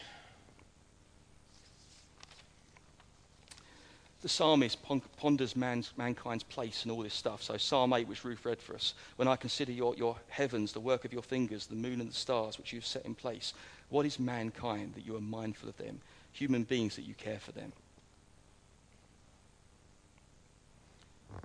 the 4.22 4.28
psalmist 4.28 4.80
ponders 5.18 5.56
man's, 5.56 5.94
mankind's 5.96 6.44
place 6.44 6.84
and 6.84 6.92
all 6.92 7.04
this 7.04 7.14
stuff. 7.14 7.42
So, 7.42 7.56
Psalm 7.56 7.94
8, 7.94 8.08
which 8.08 8.26
Ruth 8.26 8.44
read 8.44 8.60
for 8.60 8.74
us, 8.76 8.94
when 9.16 9.28
I 9.30 9.36
consider 9.36 9.72
your, 9.72 9.96
your 9.96 10.18
heavens, 10.28 10.74
the 10.74 10.80
work 10.80 11.06
of 11.06 11.14
your 11.14 11.22
fingers, 11.22 11.68
the 11.68 11.76
moon 11.76 12.02
and 12.02 12.10
the 12.10 12.16
stars 12.16 12.58
which 12.58 12.74
you've 12.74 12.86
set 12.86 13.06
in 13.06 13.16
place, 13.16 13.54
what 13.90 14.06
is 14.06 14.20
mankind 14.20 14.96
that 14.96 15.06
you 15.06 15.16
are 15.16 15.22
mindful 15.22 15.70
of 15.70 15.78
them? 15.78 16.02
Human 16.34 16.64
beings 16.64 16.96
that 16.98 17.04
you 17.04 17.14
care 17.14 17.40
for 17.40 17.54
them. 17.54 17.72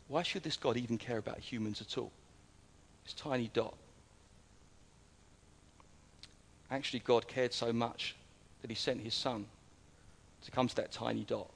Why 0.09 0.23
should 0.23 0.42
this 0.42 0.57
God 0.57 0.77
even 0.77 0.99
care 0.99 1.18
about 1.18 1.38
humans 1.38 1.81
at 1.81 1.99
all? 1.99 2.12
This 3.05 3.14
tiny 3.14 3.51
dot. 3.53 3.75
Actually, 6.70 7.01
God 7.01 7.29
cared 7.29 7.53
so 7.53 7.73
much 7.73 8.16
that 8.62 8.70
he 8.70 8.75
sent 8.75 9.01
his 9.01 9.14
son 9.14 9.47
to 10.44 10.51
come 10.51 10.68
to 10.68 10.77
that 10.77 10.92
tiny 10.92 11.25
dot 11.25 11.51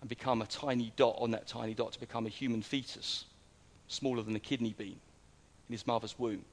and 0.00 0.08
become 0.08 0.42
a 0.42 0.46
tiny 0.46 0.92
dot 0.96 1.16
on 1.18 1.30
that 1.32 1.46
tiny 1.46 1.74
dot 1.74 1.92
to 1.92 2.00
become 2.00 2.26
a 2.26 2.30
human 2.30 2.62
fetus, 2.62 3.24
smaller 3.88 4.22
than 4.22 4.36
a 4.36 4.40
kidney 4.40 4.74
bean 4.76 4.98
in 5.68 5.72
his 5.72 5.86
mother's 5.86 6.18
womb. 6.18 6.44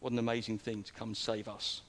What 0.00 0.12
an 0.12 0.18
amazing 0.18 0.58
thing 0.58 0.82
to 0.82 0.92
come 0.92 1.14
save 1.14 1.48
us. 1.48 1.82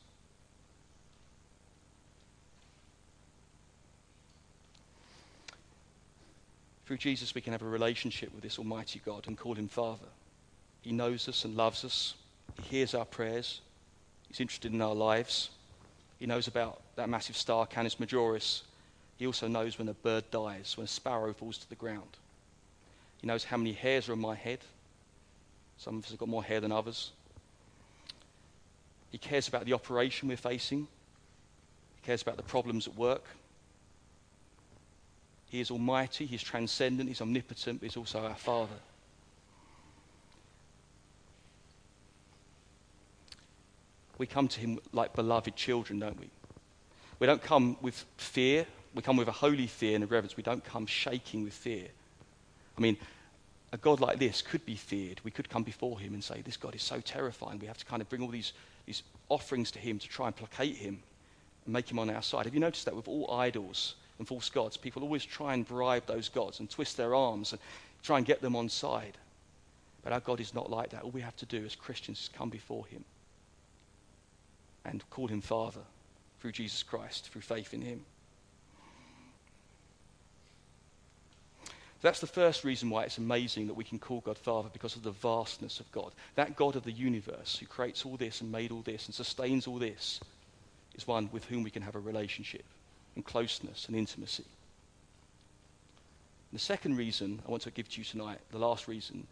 Through 6.89 6.97
Jesus, 6.97 7.35
we 7.35 7.41
can 7.41 7.51
have 7.51 7.61
a 7.61 7.67
relationship 7.67 8.33
with 8.33 8.41
this 8.41 8.57
Almighty 8.57 8.99
God 9.05 9.27
and 9.27 9.37
call 9.37 9.53
him 9.53 9.67
Father. 9.67 10.07
He 10.81 10.91
knows 10.91 11.29
us 11.29 11.45
and 11.45 11.55
loves 11.55 11.85
us. 11.85 12.15
He 12.63 12.77
hears 12.77 12.95
our 12.95 13.05
prayers. 13.05 13.61
He's 14.27 14.39
interested 14.39 14.73
in 14.73 14.81
our 14.81 14.95
lives. 14.95 15.51
He 16.17 16.25
knows 16.25 16.47
about 16.47 16.81
that 16.95 17.07
massive 17.07 17.37
star, 17.37 17.67
Canis 17.67 17.97
Majoris, 17.97 18.63
he 19.17 19.27
also 19.27 19.47
knows 19.47 19.77
when 19.77 19.87
a 19.87 19.93
bird 19.93 20.31
dies, 20.31 20.77
when 20.77 20.85
a 20.85 20.87
sparrow 20.87 21.31
falls 21.31 21.59
to 21.59 21.69
the 21.69 21.75
ground. 21.75 22.17
He 23.21 23.27
knows 23.27 23.43
how 23.43 23.57
many 23.57 23.73
hairs 23.73 24.09
are 24.09 24.13
on 24.13 24.19
my 24.19 24.33
head. 24.33 24.61
Some 25.77 25.99
of 25.99 26.05
us 26.05 26.09
have 26.09 26.19
got 26.19 26.27
more 26.27 26.43
hair 26.43 26.59
than 26.59 26.71
others. 26.71 27.11
He 29.11 29.19
cares 29.19 29.47
about 29.47 29.65
the 29.65 29.73
operation 29.73 30.27
we're 30.27 30.37
facing. 30.37 30.87
He 31.97 32.05
cares 32.07 32.23
about 32.23 32.37
the 32.37 32.41
problems 32.41 32.87
at 32.87 32.95
work. 32.95 33.25
He 35.49 35.59
is 35.59 35.71
almighty, 35.71 36.25
he's 36.25 36.43
transcendent, 36.43 37.09
he's 37.09 37.21
omnipotent, 37.21 37.79
but 37.79 37.87
he's 37.87 37.97
also 37.97 38.23
our 38.25 38.35
Father. 38.35 38.75
We 44.17 44.27
come 44.27 44.47
to 44.49 44.59
him 44.59 44.79
like 44.93 45.15
beloved 45.15 45.55
children, 45.55 45.99
don't 45.99 46.19
we? 46.19 46.29
We 47.19 47.27
don't 47.27 47.41
come 47.41 47.77
with 47.81 48.05
fear 48.17 48.65
we 48.93 49.01
come 49.01 49.17
with 49.17 49.27
a 49.27 49.33
holy 49.33 49.67
fear 49.67 49.95
and 49.95 50.03
a 50.03 50.07
reverence. 50.07 50.35
We 50.35 50.43
don't 50.43 50.63
come 50.63 50.85
shaking 50.85 51.43
with 51.43 51.53
fear. 51.53 51.87
I 52.77 52.81
mean, 52.81 52.97
a 53.71 53.77
God 53.77 53.99
like 53.99 54.17
this 54.17 54.41
could 54.41 54.65
be 54.65 54.75
feared. 54.75 55.21
We 55.23 55.31
could 55.31 55.49
come 55.49 55.63
before 55.63 55.99
him 55.99 56.13
and 56.13 56.23
say, 56.23 56.41
This 56.41 56.57
God 56.57 56.75
is 56.75 56.81
so 56.81 56.99
terrifying. 56.99 57.59
We 57.59 57.67
have 57.67 57.77
to 57.77 57.85
kind 57.85 58.01
of 58.01 58.09
bring 58.09 58.21
all 58.21 58.29
these, 58.29 58.53
these 58.85 59.03
offerings 59.29 59.71
to 59.71 59.79
him 59.79 59.99
to 59.99 60.07
try 60.07 60.27
and 60.27 60.35
placate 60.35 60.77
him 60.77 61.03
and 61.65 61.73
make 61.73 61.89
him 61.89 61.99
on 61.99 62.09
our 62.09 62.21
side. 62.21 62.45
Have 62.45 62.53
you 62.53 62.59
noticed 62.59 62.85
that 62.85 62.95
with 62.95 63.07
all 63.07 63.31
idols 63.31 63.95
and 64.19 64.27
false 64.27 64.49
gods, 64.49 64.77
people 64.77 65.01
always 65.01 65.25
try 65.25 65.53
and 65.53 65.65
bribe 65.65 66.05
those 66.05 66.29
gods 66.29 66.59
and 66.59 66.69
twist 66.69 66.97
their 66.97 67.15
arms 67.15 67.53
and 67.53 67.61
try 68.03 68.17
and 68.17 68.25
get 68.27 68.41
them 68.41 68.55
on 68.55 68.69
side? 68.69 69.17
But 70.03 70.13
our 70.13 70.19
God 70.19 70.39
is 70.39 70.53
not 70.53 70.69
like 70.69 70.89
that. 70.91 71.03
All 71.03 71.11
we 71.11 71.21
have 71.21 71.35
to 71.37 71.45
do 71.45 71.65
as 71.65 71.75
Christians 71.75 72.19
is 72.19 72.29
come 72.29 72.49
before 72.49 72.85
him 72.85 73.03
and 74.85 75.03
call 75.09 75.27
him 75.27 75.41
Father 75.41 75.81
through 76.39 76.51
Jesus 76.51 76.83
Christ, 76.83 77.29
through 77.29 77.41
faith 77.41 77.73
in 77.73 77.81
him. 77.81 78.05
That's 82.01 82.21
the 82.21 82.27
first 82.27 82.63
reason 82.63 82.89
why 82.89 83.03
it's 83.03 83.17
amazing 83.17 83.67
that 83.67 83.73
we 83.73 83.83
can 83.83 83.99
call 83.99 84.21
God 84.21 84.37
Father, 84.37 84.69
because 84.71 84.95
of 84.95 85.03
the 85.03 85.11
vastness 85.11 85.81
of 85.81 85.91
God. 85.91 86.13
That 86.35 86.55
God 86.55 86.77
of 86.77 86.83
the 86.83 86.93
universe 86.93 87.57
who 87.57 87.65
creates 87.65 88.05
all 88.05 88.15
this 88.15 88.39
and 88.39 88.49
made 88.49 88.71
all 88.71 88.81
this 88.81 89.07
and 89.07 89.13
sustains 89.13 89.67
all 89.67 89.79
this 89.79 90.21
is 90.95 91.05
one 91.05 91.29
with 91.33 91.43
whom 91.45 91.63
we 91.63 91.71
can 91.71 91.81
have 91.81 91.95
a 91.95 91.99
relationship 91.99 92.63
and 93.15 93.25
closeness 93.25 93.87
and 93.87 93.95
intimacy. 93.95 94.45
And 96.51 96.59
the 96.59 96.63
second 96.63 96.97
reason 96.97 97.41
I 97.47 97.51
want 97.51 97.63
to 97.63 97.71
give 97.71 97.89
to 97.89 97.99
you 97.99 98.05
tonight, 98.05 98.39
the 98.51 98.57
last 98.57 98.87
reason 98.87 99.27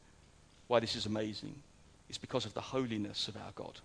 why 0.67 0.79
this 0.79 0.95
is 0.95 1.05
amazing, 1.05 1.55
is 2.09 2.17
because 2.17 2.45
of 2.45 2.53
the 2.53 2.61
holiness 2.61 3.27
of 3.27 3.35
our 3.37 3.51
God. 3.55 3.79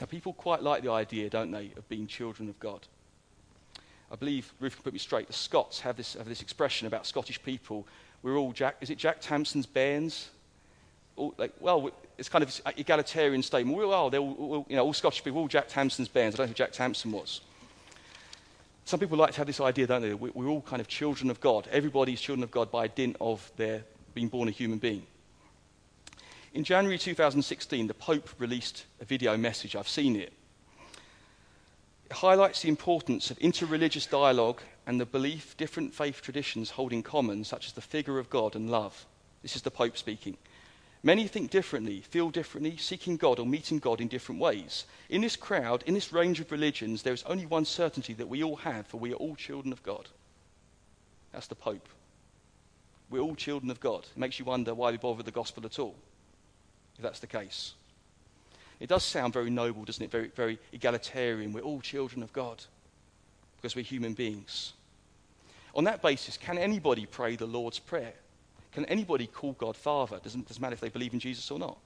Now, 0.00 0.06
people 0.06 0.32
quite 0.32 0.62
like 0.62 0.82
the 0.82 0.90
idea, 0.90 1.30
don't 1.30 1.50
they, 1.50 1.70
of 1.76 1.88
being 1.88 2.06
children 2.06 2.48
of 2.48 2.58
God. 2.58 2.80
I 4.10 4.16
believe, 4.16 4.52
Ruth 4.60 4.74
can 4.74 4.82
put 4.82 4.92
me 4.92 4.98
straight, 4.98 5.26
the 5.26 5.32
Scots 5.32 5.80
have 5.80 5.96
this, 5.96 6.14
have 6.14 6.28
this 6.28 6.42
expression 6.42 6.86
about 6.86 7.06
Scottish 7.06 7.42
people. 7.42 7.86
We're 8.22 8.36
all 8.36 8.52
Jack, 8.52 8.76
is 8.80 8.90
it 8.90 8.98
Jack 8.98 9.20
Tamson's 9.20 9.66
bairns? 9.66 10.30
all, 11.16 11.34
like, 11.38 11.52
well, 11.60 11.90
it's 12.18 12.28
kind 12.28 12.44
of 12.44 12.60
egalitarian 12.76 13.42
statement. 13.42 13.76
Well, 13.76 13.92
oh, 13.92 14.10
they're 14.10 14.20
all, 14.20 14.66
you 14.68 14.76
know, 14.76 14.84
all 14.84 14.92
Scottish 14.92 15.24
people, 15.24 15.40
all 15.40 15.48
Jack 15.48 15.68
Tamson's 15.68 16.08
bairns. 16.08 16.34
I 16.34 16.38
don't 16.38 16.46
know 16.46 16.48
who 16.48 16.54
Jack 16.54 16.72
Tamson 16.72 17.10
was. 17.12 17.40
Some 18.86 19.00
people 19.00 19.18
like 19.18 19.32
to 19.32 19.38
have 19.38 19.48
this 19.48 19.60
idea, 19.60 19.88
don't 19.88 20.00
they? 20.00 20.14
We're 20.14 20.46
all 20.46 20.62
kind 20.62 20.80
of 20.80 20.86
children 20.86 21.28
of 21.28 21.40
God. 21.40 21.66
Everybody's 21.72 22.20
children 22.20 22.44
of 22.44 22.52
God 22.52 22.70
by 22.70 22.86
dint 22.86 23.16
of 23.20 23.50
their 23.56 23.82
being 24.14 24.28
born 24.28 24.46
a 24.46 24.52
human 24.52 24.78
being. 24.78 25.02
In 26.54 26.62
January 26.62 26.96
2016, 26.96 27.88
the 27.88 27.94
Pope 27.94 28.30
released 28.38 28.86
a 29.00 29.04
video 29.04 29.36
message. 29.36 29.74
I've 29.74 29.88
seen 29.88 30.14
it. 30.14 30.32
It 32.04 32.12
highlights 32.12 32.62
the 32.62 32.68
importance 32.68 33.32
of 33.32 33.40
interreligious 33.40 34.08
dialogue 34.08 34.60
and 34.86 35.00
the 35.00 35.04
belief 35.04 35.56
different 35.56 35.92
faith 35.92 36.22
traditions 36.22 36.70
hold 36.70 36.92
in 36.92 37.02
common, 37.02 37.42
such 37.42 37.66
as 37.66 37.72
the 37.72 37.80
figure 37.80 38.20
of 38.20 38.30
God 38.30 38.54
and 38.54 38.70
love. 38.70 39.04
This 39.42 39.56
is 39.56 39.62
the 39.62 39.70
Pope 39.72 39.98
speaking. 39.98 40.36
Many 41.06 41.28
think 41.28 41.52
differently, 41.52 42.00
feel 42.00 42.30
differently, 42.30 42.76
seeking 42.76 43.16
God 43.16 43.38
or 43.38 43.46
meeting 43.46 43.78
God 43.78 44.00
in 44.00 44.08
different 44.08 44.40
ways. 44.40 44.86
In 45.08 45.20
this 45.20 45.36
crowd, 45.36 45.84
in 45.86 45.94
this 45.94 46.12
range 46.12 46.40
of 46.40 46.50
religions, 46.50 47.04
there 47.04 47.12
is 47.12 47.22
only 47.28 47.46
one 47.46 47.64
certainty 47.64 48.12
that 48.14 48.28
we 48.28 48.42
all 48.42 48.56
have, 48.56 48.88
for 48.88 48.96
we 48.96 49.12
are 49.12 49.16
all 49.16 49.36
children 49.36 49.72
of 49.72 49.84
God. 49.84 50.08
That's 51.30 51.46
the 51.46 51.54
Pope. 51.54 51.88
We're 53.08 53.20
all 53.20 53.36
children 53.36 53.70
of 53.70 53.78
God. 53.78 54.00
It 54.00 54.18
makes 54.18 54.40
you 54.40 54.46
wonder 54.46 54.74
why 54.74 54.90
we 54.90 54.96
bother 54.96 55.18
with 55.18 55.26
the 55.26 55.30
gospel 55.30 55.64
at 55.64 55.78
all, 55.78 55.94
if 56.96 57.04
that's 57.04 57.20
the 57.20 57.28
case. 57.28 57.74
It 58.80 58.88
does 58.88 59.04
sound 59.04 59.32
very 59.32 59.48
noble, 59.48 59.84
doesn't 59.84 60.02
it? 60.02 60.10
Very, 60.10 60.32
very 60.34 60.58
egalitarian. 60.72 61.52
We're 61.52 61.60
all 61.60 61.80
children 61.80 62.24
of 62.24 62.32
God 62.32 62.64
because 63.58 63.76
we're 63.76 63.84
human 63.84 64.14
beings. 64.14 64.72
On 65.72 65.84
that 65.84 66.02
basis, 66.02 66.36
can 66.36 66.58
anybody 66.58 67.06
pray 67.06 67.36
the 67.36 67.46
Lord's 67.46 67.78
Prayer? 67.78 68.14
Can 68.72 68.84
anybody 68.86 69.26
call 69.26 69.52
God 69.52 69.76
Father? 69.76 70.18
Doesn't, 70.22 70.48
doesn't 70.48 70.60
matter 70.60 70.74
if 70.74 70.80
they 70.80 70.88
believe 70.88 71.14
in 71.14 71.20
Jesus 71.20 71.50
or 71.50 71.58
not. 71.58 71.78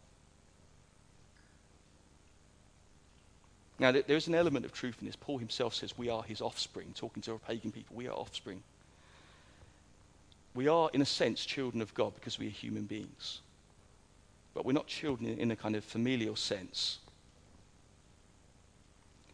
Now, 3.79 3.93
there 3.93 4.17
is 4.17 4.29
an 4.29 4.35
element 4.35 4.67
of 4.67 4.73
truth 4.73 4.97
in 5.01 5.07
this. 5.07 5.17
Paul 5.17 5.39
himself 5.39 5.75
says 5.75 5.97
we 5.97 6.11
are 6.11 6.23
his 6.23 6.43
offspring, 6.43 6.93
talking 6.95 7.23
to 7.23 7.41
pagan 7.47 7.73
people. 7.73 7.97
We 7.97 8.09
are 8.09 8.15
offspring. 8.15 8.63
We 10.55 10.69
are, 10.69 10.91
in 10.93 11.01
a 11.01 11.07
sense, 11.07 11.47
children 11.47 11.81
of 11.81 11.95
God 11.95 12.15
because 12.15 12.39
we 12.39 12.49
are 12.49 12.51
human 12.51 12.85
beings. 12.85 13.41
But 14.53 14.67
we're 14.67 14.73
not 14.73 14.87
children 14.87 15.31
in 15.39 15.51
a 15.51 15.57
kind 15.57 15.77
of 15.77 15.85
familial 15.85 16.37
sense. 16.37 16.99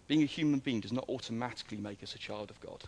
Being 0.06 0.22
a 0.22 0.26
human 0.26 0.61
being 0.61 0.80
does 0.80 0.92
not 0.92 1.09
automatically 1.09 1.78
make 1.78 2.02
us 2.02 2.14
a 2.14 2.18
child 2.18 2.50
of 2.50 2.61
God. 2.61 2.85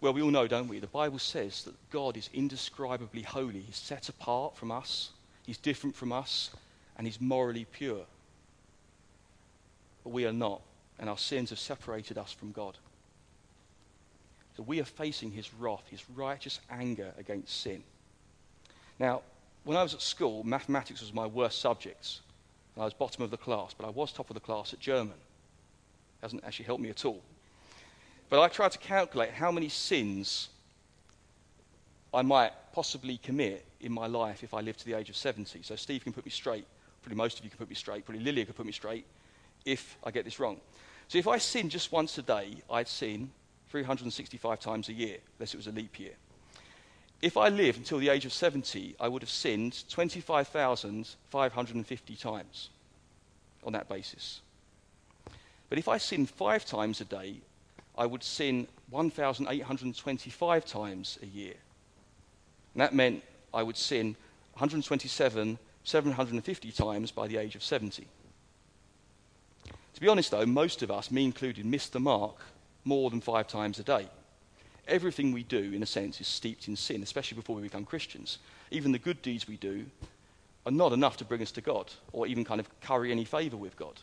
Well, 0.00 0.12
we 0.12 0.22
all 0.22 0.30
know, 0.30 0.46
don't 0.46 0.68
we? 0.68 0.78
The 0.78 0.86
Bible 0.86 1.18
says 1.18 1.62
that 1.64 1.74
God 1.90 2.16
is 2.16 2.28
indescribably 2.34 3.22
holy. 3.22 3.60
He's 3.60 3.76
set 3.76 4.08
apart 4.08 4.56
from 4.56 4.70
us, 4.70 5.10
He's 5.44 5.58
different 5.58 5.96
from 5.96 6.12
us, 6.12 6.50
and 6.96 7.06
He's 7.06 7.20
morally 7.20 7.66
pure. 7.72 8.04
But 10.04 10.10
we 10.10 10.26
are 10.26 10.32
not, 10.32 10.60
and 10.98 11.08
our 11.08 11.18
sins 11.18 11.50
have 11.50 11.58
separated 11.58 12.18
us 12.18 12.32
from 12.32 12.52
God. 12.52 12.76
So 14.56 14.62
we 14.62 14.80
are 14.80 14.84
facing 14.84 15.32
His 15.32 15.52
wrath, 15.54 15.84
His 15.88 16.08
righteous 16.10 16.60
anger 16.70 17.12
against 17.18 17.60
sin. 17.60 17.82
Now, 18.98 19.22
when 19.64 19.76
I 19.76 19.82
was 19.82 19.94
at 19.94 20.02
school, 20.02 20.44
mathematics 20.44 21.00
was 21.00 21.12
my 21.12 21.26
worst 21.26 21.60
subject. 21.60 22.20
I 22.78 22.84
was 22.84 22.92
bottom 22.92 23.24
of 23.24 23.30
the 23.30 23.36
class, 23.38 23.74
but 23.76 23.86
I 23.86 23.90
was 23.90 24.12
top 24.12 24.28
of 24.28 24.34
the 24.34 24.40
class 24.40 24.74
at 24.74 24.80
German. 24.80 25.14
It 25.14 26.22
hasn't 26.22 26.44
actually 26.44 26.66
helped 26.66 26.82
me 26.82 26.90
at 26.90 27.04
all. 27.06 27.22
But 28.28 28.42
I 28.42 28.48
tried 28.48 28.72
to 28.72 28.78
calculate 28.78 29.30
how 29.30 29.52
many 29.52 29.68
sins 29.68 30.48
I 32.12 32.22
might 32.22 32.52
possibly 32.72 33.18
commit 33.18 33.64
in 33.80 33.92
my 33.92 34.06
life 34.06 34.42
if 34.42 34.54
I 34.54 34.60
lived 34.60 34.80
to 34.80 34.86
the 34.86 34.94
age 34.94 35.10
of 35.10 35.16
70. 35.16 35.62
So 35.62 35.76
Steve 35.76 36.02
can 36.02 36.12
put 36.12 36.24
me 36.24 36.30
straight. 36.30 36.66
Probably 37.02 37.16
most 37.16 37.38
of 37.38 37.44
you 37.44 37.50
can 37.50 37.58
put 37.58 37.68
me 37.68 37.74
straight. 37.74 38.04
Probably 38.04 38.24
Lilia 38.24 38.44
can 38.44 38.54
put 38.54 38.66
me 38.66 38.72
straight 38.72 39.06
if 39.64 39.96
I 40.02 40.10
get 40.10 40.24
this 40.24 40.40
wrong. 40.40 40.60
So 41.08 41.18
if 41.18 41.28
I 41.28 41.38
sin 41.38 41.70
just 41.70 41.92
once 41.92 42.18
a 42.18 42.22
day, 42.22 42.56
I'd 42.70 42.88
sin 42.88 43.30
365 43.70 44.60
times 44.60 44.88
a 44.88 44.92
year, 44.92 45.18
unless 45.38 45.54
it 45.54 45.56
was 45.56 45.68
a 45.68 45.72
leap 45.72 46.00
year. 46.00 46.14
If 47.22 47.36
I 47.36 47.48
lived 47.48 47.78
until 47.78 47.98
the 47.98 48.08
age 48.08 48.26
of 48.26 48.32
70, 48.32 48.96
I 49.00 49.08
would 49.08 49.22
have 49.22 49.30
sinned 49.30 49.84
25,550 49.88 52.16
times 52.16 52.70
on 53.64 53.72
that 53.72 53.88
basis. 53.88 54.40
But 55.68 55.78
if 55.78 55.88
I 55.88 55.98
sinned 55.98 56.30
five 56.30 56.64
times 56.64 57.00
a 57.00 57.04
day, 57.04 57.40
I 57.98 58.06
would 58.06 58.22
sin 58.22 58.68
1,825 58.90 60.64
times 60.64 61.18
a 61.22 61.26
year. 61.26 61.54
And 62.74 62.80
that 62.80 62.94
meant 62.94 63.22
I 63.54 63.62
would 63.62 63.76
sin 63.76 64.16
127, 64.54 65.58
750 65.84 66.72
times 66.72 67.10
by 67.10 67.26
the 67.26 67.36
age 67.36 67.54
of 67.54 67.62
70. 67.62 68.06
To 69.94 70.00
be 70.00 70.08
honest, 70.08 70.30
though, 70.30 70.44
most 70.44 70.82
of 70.82 70.90
us, 70.90 71.10
me 71.10 71.24
included, 71.24 71.64
miss 71.64 71.88
the 71.88 72.00
mark 72.00 72.36
more 72.84 73.08
than 73.08 73.20
five 73.20 73.48
times 73.48 73.78
a 73.78 73.82
day. 73.82 74.08
Everything 74.86 75.32
we 75.32 75.42
do, 75.42 75.72
in 75.72 75.82
a 75.82 75.86
sense, 75.86 76.20
is 76.20 76.28
steeped 76.28 76.68
in 76.68 76.76
sin, 76.76 77.02
especially 77.02 77.36
before 77.36 77.56
we 77.56 77.62
become 77.62 77.84
Christians. 77.84 78.38
Even 78.70 78.92
the 78.92 78.98
good 78.98 79.20
deeds 79.22 79.48
we 79.48 79.56
do 79.56 79.86
are 80.64 80.72
not 80.72 80.92
enough 80.92 81.16
to 81.16 81.24
bring 81.24 81.42
us 81.42 81.50
to 81.52 81.60
God 81.60 81.92
or 82.12 82.26
even 82.26 82.44
kind 82.44 82.60
of 82.60 82.80
curry 82.80 83.10
any 83.10 83.24
favor 83.24 83.56
with 83.56 83.76
God. 83.76 84.00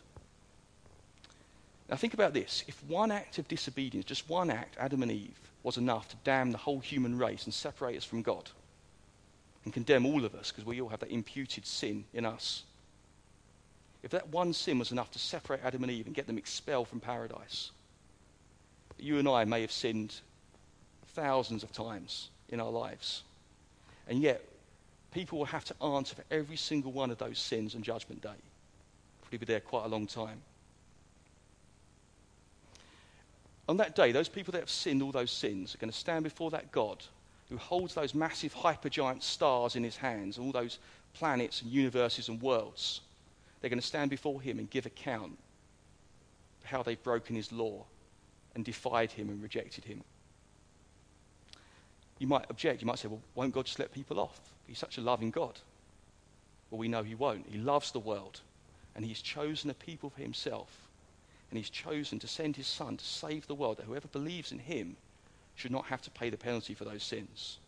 Now, 1.88 1.96
think 1.96 2.14
about 2.14 2.32
this. 2.32 2.64
If 2.66 2.82
one 2.84 3.10
act 3.10 3.38
of 3.38 3.46
disobedience, 3.46 4.06
just 4.06 4.28
one 4.28 4.50
act, 4.50 4.76
Adam 4.78 5.02
and 5.02 5.12
Eve, 5.12 5.38
was 5.62 5.76
enough 5.76 6.08
to 6.08 6.16
damn 6.24 6.52
the 6.52 6.58
whole 6.58 6.80
human 6.80 7.18
race 7.18 7.44
and 7.44 7.52
separate 7.52 7.96
us 7.96 8.04
from 8.04 8.22
God 8.22 8.50
and 9.64 9.72
condemn 9.72 10.06
all 10.06 10.24
of 10.24 10.34
us 10.34 10.50
because 10.50 10.64
we 10.64 10.80
all 10.80 10.88
have 10.88 11.00
that 11.00 11.10
imputed 11.10 11.66
sin 11.66 12.04
in 12.12 12.24
us. 12.24 12.62
If 14.02 14.10
that 14.10 14.28
one 14.28 14.52
sin 14.52 14.78
was 14.78 14.92
enough 14.92 15.10
to 15.12 15.18
separate 15.18 15.60
Adam 15.64 15.82
and 15.82 15.90
Eve 15.90 16.06
and 16.06 16.14
get 16.14 16.26
them 16.26 16.38
expelled 16.38 16.88
from 16.88 17.00
paradise, 17.00 17.70
you 18.98 19.18
and 19.18 19.28
I 19.28 19.44
may 19.44 19.62
have 19.62 19.72
sinned 19.72 20.14
thousands 21.14 21.62
of 21.62 21.72
times 21.72 22.28
in 22.50 22.60
our 22.60 22.70
lives. 22.70 23.22
And 24.08 24.20
yet, 24.20 24.42
people 25.12 25.38
will 25.38 25.46
have 25.46 25.64
to 25.64 25.82
answer 25.82 26.14
for 26.14 26.24
every 26.30 26.56
single 26.56 26.92
one 26.92 27.10
of 27.10 27.18
those 27.18 27.38
sins 27.38 27.74
on 27.74 27.82
Judgment 27.82 28.20
Day. 28.20 28.28
Probably 29.22 29.38
be 29.38 29.46
there 29.46 29.60
quite 29.60 29.86
a 29.86 29.88
long 29.88 30.06
time. 30.06 30.42
On 33.68 33.76
that 33.78 33.94
day, 33.94 34.12
those 34.12 34.28
people 34.28 34.52
that 34.52 34.60
have 34.60 34.70
sinned 34.70 35.02
all 35.02 35.12
those 35.12 35.30
sins 35.30 35.74
are 35.74 35.78
going 35.78 35.90
to 35.90 35.96
stand 35.96 36.24
before 36.24 36.50
that 36.50 36.70
God 36.70 37.02
who 37.48 37.56
holds 37.56 37.94
those 37.94 38.14
massive 38.14 38.54
hypergiant 38.54 39.22
stars 39.22 39.76
in 39.76 39.84
his 39.84 39.96
hands, 39.96 40.38
all 40.38 40.52
those 40.52 40.78
planets 41.14 41.62
and 41.62 41.70
universes 41.70 42.28
and 42.28 42.40
worlds. 42.40 43.00
They're 43.60 43.70
going 43.70 43.80
to 43.80 43.86
stand 43.86 44.10
before 44.10 44.40
him 44.40 44.58
and 44.58 44.68
give 44.68 44.86
account 44.86 45.38
for 46.60 46.68
how 46.68 46.82
they've 46.82 47.02
broken 47.02 47.36
his 47.36 47.52
law 47.52 47.84
and 48.54 48.64
defied 48.64 49.12
him 49.12 49.28
and 49.28 49.42
rejected 49.42 49.84
him. 49.84 50.02
You 52.18 52.26
might 52.26 52.46
object. 52.50 52.80
You 52.80 52.86
might 52.86 52.98
say, 52.98 53.08
well, 53.08 53.20
won't 53.34 53.54
God 53.54 53.66
just 53.66 53.78
let 53.78 53.92
people 53.92 54.20
off? 54.20 54.40
He's 54.66 54.78
such 54.78 54.98
a 54.98 55.00
loving 55.00 55.30
God. 55.30 55.58
Well, 56.70 56.78
we 56.78 56.88
know 56.88 57.02
he 57.02 57.14
won't. 57.14 57.46
He 57.48 57.58
loves 57.58 57.92
the 57.92 57.98
world, 57.98 58.40
and 58.94 59.04
he's 59.04 59.20
chosen 59.20 59.70
a 59.70 59.74
people 59.74 60.10
for 60.10 60.20
himself 60.20 60.83
and 61.50 61.58
he's 61.58 61.70
chosen 61.70 62.18
to 62.18 62.28
send 62.28 62.56
his 62.56 62.66
son 62.66 62.96
to 62.96 63.04
save 63.04 63.46
the 63.46 63.54
world, 63.54 63.76
that 63.76 63.86
whoever 63.86 64.08
believes 64.08 64.52
in 64.52 64.58
him 64.58 64.96
should 65.54 65.70
not 65.70 65.86
have 65.86 66.02
to 66.02 66.10
pay 66.10 66.30
the 66.30 66.36
penalty 66.36 66.74
for 66.74 66.84
those 66.84 67.02
sins. 67.02 67.58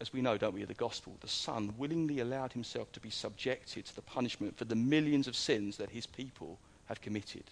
As 0.00 0.12
we 0.12 0.20
know, 0.20 0.36
don't 0.36 0.54
we, 0.54 0.62
of 0.62 0.68
the 0.68 0.74
gospel, 0.74 1.16
the 1.20 1.28
son 1.28 1.72
willingly 1.78 2.18
allowed 2.18 2.52
himself 2.52 2.90
to 2.92 3.00
be 3.00 3.10
subjected 3.10 3.86
to 3.86 3.94
the 3.94 4.02
punishment 4.02 4.56
for 4.56 4.64
the 4.64 4.74
millions 4.74 5.28
of 5.28 5.36
sins 5.36 5.76
that 5.76 5.90
his 5.90 6.06
people 6.06 6.58
have 6.86 7.00
committed. 7.00 7.44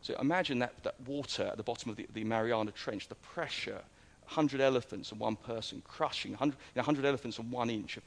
So 0.00 0.14
imagine 0.20 0.58
that, 0.60 0.74
that 0.84 1.00
water 1.06 1.44
at 1.44 1.56
the 1.56 1.62
bottom 1.62 1.90
of 1.90 1.96
the, 1.96 2.06
the 2.12 2.24
Mariana 2.24 2.70
Trench, 2.70 3.08
the 3.08 3.14
pressure, 3.16 3.80
100 4.26 4.60
elephants 4.60 5.10
and 5.10 5.20
one 5.20 5.34
person 5.34 5.82
crushing, 5.86 6.32
100, 6.32 6.52
you 6.52 6.58
know, 6.76 6.80
100 6.80 7.04
elephants 7.04 7.38
and 7.38 7.50
one 7.50 7.70
inch 7.70 7.96
of, 7.96 8.02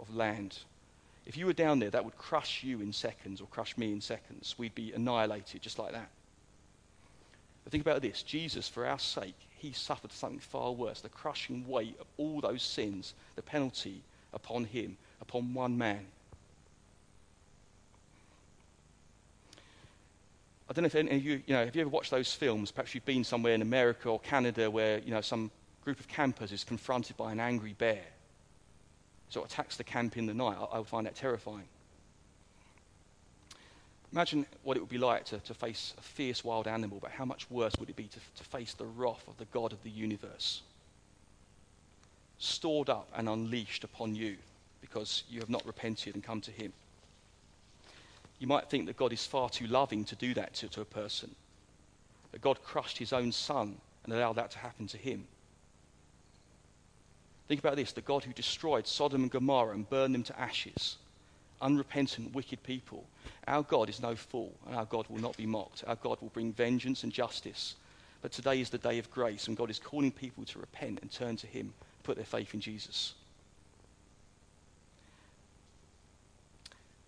of 0.00 0.14
land. 0.14 0.58
If 1.26 1.36
you 1.36 1.46
were 1.46 1.52
down 1.52 1.80
there, 1.80 1.90
that 1.90 2.04
would 2.04 2.16
crush 2.16 2.62
you 2.62 2.80
in 2.80 2.92
seconds 2.92 3.40
or 3.40 3.48
crush 3.48 3.76
me 3.76 3.92
in 3.92 4.00
seconds. 4.00 4.54
We'd 4.56 4.76
be 4.76 4.92
annihilated 4.92 5.60
just 5.60 5.78
like 5.78 5.92
that. 5.92 6.08
But 7.64 7.72
think 7.72 7.84
about 7.84 8.00
this 8.00 8.22
Jesus, 8.22 8.68
for 8.68 8.86
our 8.86 8.98
sake, 9.00 9.34
he 9.58 9.72
suffered 9.72 10.12
something 10.12 10.38
far 10.38 10.70
worse 10.70 11.00
the 11.00 11.08
crushing 11.08 11.66
weight 11.66 11.96
of 12.00 12.06
all 12.16 12.40
those 12.40 12.62
sins, 12.62 13.14
the 13.34 13.42
penalty 13.42 14.02
upon 14.32 14.64
him, 14.64 14.96
upon 15.20 15.52
one 15.52 15.76
man. 15.76 16.06
I 20.68 20.72
don't 20.72 20.82
know 20.82 20.86
if 20.86 20.94
any 20.94 21.16
of 21.16 21.24
you, 21.24 21.42
you 21.46 21.54
know, 21.54 21.64
have 21.64 21.74
you 21.74 21.80
ever 21.80 21.90
watched 21.90 22.10
those 22.12 22.32
films? 22.32 22.70
Perhaps 22.70 22.94
you've 22.94 23.04
been 23.04 23.24
somewhere 23.24 23.54
in 23.54 23.62
America 23.62 24.08
or 24.08 24.20
Canada 24.20 24.70
where, 24.70 24.98
you 24.98 25.10
know, 25.10 25.20
some 25.20 25.50
group 25.82 25.98
of 25.98 26.06
campers 26.06 26.52
is 26.52 26.62
confronted 26.62 27.16
by 27.16 27.32
an 27.32 27.40
angry 27.40 27.72
bear 27.72 28.02
sort 29.28 29.46
of 29.46 29.52
attacks 29.52 29.76
the 29.76 29.84
camp 29.84 30.16
in 30.16 30.26
the 30.26 30.34
night, 30.34 30.56
I, 30.58 30.64
I 30.76 30.78
would 30.78 30.88
find 30.88 31.06
that 31.06 31.16
terrifying. 31.16 31.68
Imagine 34.12 34.46
what 34.62 34.76
it 34.76 34.80
would 34.80 34.88
be 34.88 34.98
like 34.98 35.24
to, 35.26 35.38
to 35.38 35.54
face 35.54 35.94
a 35.98 36.02
fierce 36.02 36.44
wild 36.44 36.66
animal, 36.68 36.98
but 37.02 37.10
how 37.10 37.24
much 37.24 37.50
worse 37.50 37.74
would 37.78 37.90
it 37.90 37.96
be 37.96 38.04
to, 38.04 38.20
to 38.36 38.44
face 38.44 38.74
the 38.74 38.86
wrath 38.86 39.26
of 39.28 39.36
the 39.36 39.46
God 39.46 39.72
of 39.72 39.82
the 39.82 39.90
universe? 39.90 40.62
stored 42.38 42.90
up 42.90 43.08
and 43.14 43.28
unleashed 43.28 43.84
upon 43.84 44.14
you 44.14 44.36
because 44.80 45.24
you 45.28 45.40
have 45.40 45.50
not 45.50 45.66
repented 45.66 46.14
and 46.14 46.22
come 46.22 46.40
to 46.42 46.50
Him. 46.50 46.72
You 48.38 48.46
might 48.46 48.68
think 48.68 48.86
that 48.86 48.96
God 48.96 49.12
is 49.12 49.24
far 49.24 49.48
too 49.48 49.66
loving 49.66 50.04
to 50.04 50.16
do 50.16 50.34
that 50.34 50.54
to, 50.54 50.68
to 50.68 50.82
a 50.82 50.86
person. 50.86 51.34
That 52.32 52.42
God 52.42 52.62
crushed 52.62 52.98
His 52.98 53.12
own 53.12 53.32
Son 53.32 53.76
and 54.04 54.12
allowed 54.12 54.34
that 54.34 54.50
to 54.52 54.58
happen 54.58 54.86
to 54.88 54.98
Him. 54.98 55.26
Think 57.48 57.60
about 57.60 57.76
this 57.76 57.92
the 57.92 58.00
God 58.00 58.24
who 58.24 58.32
destroyed 58.32 58.86
Sodom 58.86 59.22
and 59.22 59.30
Gomorrah 59.30 59.74
and 59.74 59.88
burned 59.88 60.14
them 60.14 60.24
to 60.24 60.38
ashes, 60.38 60.96
unrepentant, 61.62 62.34
wicked 62.34 62.62
people. 62.64 63.04
Our 63.46 63.62
God 63.62 63.88
is 63.88 64.02
no 64.02 64.16
fool, 64.16 64.52
and 64.66 64.74
our 64.74 64.84
God 64.84 65.06
will 65.08 65.20
not 65.20 65.36
be 65.36 65.46
mocked. 65.46 65.84
Our 65.86 65.96
God 65.96 66.20
will 66.20 66.30
bring 66.30 66.52
vengeance 66.52 67.04
and 67.04 67.12
justice. 67.12 67.76
But 68.20 68.32
today 68.32 68.60
is 68.60 68.70
the 68.70 68.78
day 68.78 68.98
of 68.98 69.10
grace, 69.12 69.46
and 69.46 69.56
God 69.56 69.70
is 69.70 69.78
calling 69.78 70.10
people 70.10 70.44
to 70.46 70.58
repent 70.58 71.00
and 71.02 71.10
turn 71.10 71.36
to 71.36 71.46
Him, 71.46 71.72
put 72.02 72.16
their 72.16 72.24
faith 72.24 72.52
in 72.52 72.60
Jesus. 72.60 73.14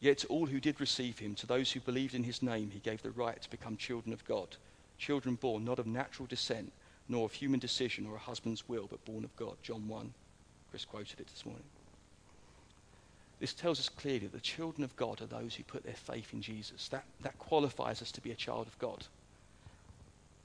Yet 0.01 0.19
to 0.19 0.29
all 0.29 0.47
who 0.47 0.61
did 0.61 0.81
receive 0.81 1.19
Him, 1.19 1.35
to 1.37 1.47
those 1.49 1.73
who 1.73 1.81
believed 1.81 2.15
in 2.15 2.23
His 2.23 2.43
name, 2.43 2.71
He 2.71 2.79
gave 2.79 3.03
the 3.03 3.11
right 3.11 3.43
to 3.43 3.51
become 3.51 3.77
children 3.77 4.13
of 4.13 4.25
God, 4.25 4.55
children 4.99 5.35
born 5.35 5.65
not 5.65 5.81
of 5.81 5.89
natural 5.89 6.27
descent, 6.27 6.71
nor 7.09 7.25
of 7.25 7.33
human 7.33 7.59
decision 7.59 8.07
or 8.07 8.15
a 8.15 8.21
husband's 8.21 8.69
will, 8.69 8.87
but 8.89 9.05
born 9.05 9.25
of 9.25 9.35
God. 9.35 9.57
John 9.63 9.89
1 9.89 10.13
Chris 10.71 10.85
quoted 10.85 11.21
it 11.21 11.29
this 11.29 11.47
morning. 11.47 11.65
This 13.41 13.55
tells 13.55 13.79
us 13.79 13.89
clearly 13.89 14.21
that 14.21 14.33
the 14.33 14.41
children 14.41 14.83
of 14.83 14.97
God 14.97 15.21
are 15.23 15.27
those 15.27 15.55
who 15.55 15.63
put 15.63 15.85
their 15.85 15.95
faith 15.95 16.33
in 16.33 16.43
Jesus. 16.43 16.89
That, 16.89 17.05
that 17.23 17.39
qualifies 17.39 18.03
us 18.03 18.11
to 18.13 18.21
be 18.21 18.33
a 18.33 18.37
child 18.37 18.67
of 18.67 18.79
God. 18.79 19.07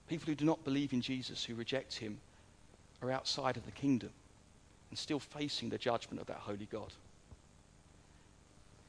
People 0.08 0.28
who 0.28 0.36
do 0.36 0.46
not 0.46 0.64
believe 0.64 0.94
in 0.94 1.02
Jesus, 1.02 1.44
who 1.44 1.56
reject 1.56 1.96
him, 1.96 2.20
are 3.02 3.12
outside 3.12 3.58
of 3.58 3.66
the 3.66 3.72
kingdom 3.72 4.12
and 4.90 4.98
still 4.98 5.20
facing 5.20 5.70
the 5.70 5.78
judgment 5.78 6.22
of 6.22 6.28
that 6.28 6.38
holy 6.38 6.68
God. 6.72 6.94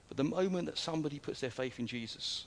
But 0.09 0.19
the 0.19 0.25
moment 0.25 0.67
that 0.67 0.77
somebody 0.77 1.19
puts 1.19 1.41
their 1.41 1.51
faith 1.51 1.79
in 1.79 1.87
Jesus, 1.87 2.45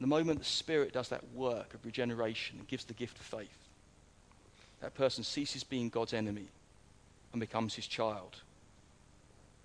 the 0.00 0.06
moment 0.06 0.38
the 0.38 0.44
Spirit 0.44 0.92
does 0.92 1.08
that 1.08 1.24
work 1.34 1.72
of 1.72 1.84
regeneration 1.84 2.58
and 2.58 2.68
gives 2.68 2.84
the 2.84 2.94
gift 2.94 3.18
of 3.18 3.24
faith, 3.24 3.48
that 4.80 4.94
person 4.94 5.24
ceases 5.24 5.64
being 5.64 5.88
God's 5.88 6.12
enemy 6.12 6.48
and 7.32 7.40
becomes 7.40 7.74
his 7.74 7.86
child. 7.86 8.36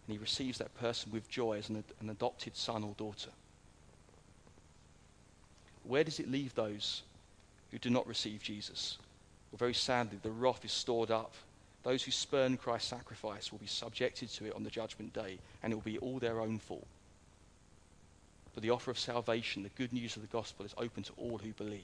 And 0.07 0.15
he 0.15 0.17
receives 0.17 0.57
that 0.59 0.75
person 0.79 1.11
with 1.11 1.29
joy 1.29 1.57
as 1.57 1.69
an, 1.69 1.83
an 1.99 2.09
adopted 2.09 2.55
son 2.55 2.83
or 2.83 2.93
daughter. 2.97 3.31
Where 5.83 6.03
does 6.03 6.19
it 6.19 6.31
leave 6.31 6.53
those 6.55 7.03
who 7.71 7.77
do 7.77 7.89
not 7.89 8.07
receive 8.07 8.41
Jesus? 8.41 8.97
Well, 9.51 9.57
very 9.57 9.73
sadly, 9.73 10.19
the 10.21 10.31
wrath 10.31 10.65
is 10.65 10.71
stored 10.71 11.11
up. 11.11 11.33
Those 11.83 12.03
who 12.03 12.11
spurn 12.11 12.57
Christ's 12.57 12.89
sacrifice 12.89 13.51
will 13.51 13.59
be 13.59 13.67
subjected 13.67 14.29
to 14.29 14.45
it 14.45 14.55
on 14.55 14.63
the 14.63 14.71
judgment 14.71 15.13
day, 15.13 15.37
and 15.61 15.71
it 15.71 15.75
will 15.75 15.83
be 15.83 15.99
all 15.99 16.17
their 16.17 16.41
own 16.41 16.57
fault. 16.57 16.87
But 18.53 18.63
the 18.63 18.71
offer 18.71 18.89
of 18.89 18.97
salvation, 18.97 19.63
the 19.63 19.69
good 19.69 19.93
news 19.93 20.15
of 20.15 20.21
the 20.21 20.27
gospel, 20.29 20.65
is 20.65 20.73
open 20.77 21.03
to 21.03 21.13
all 21.17 21.37
who 21.37 21.51
believe. 21.51 21.83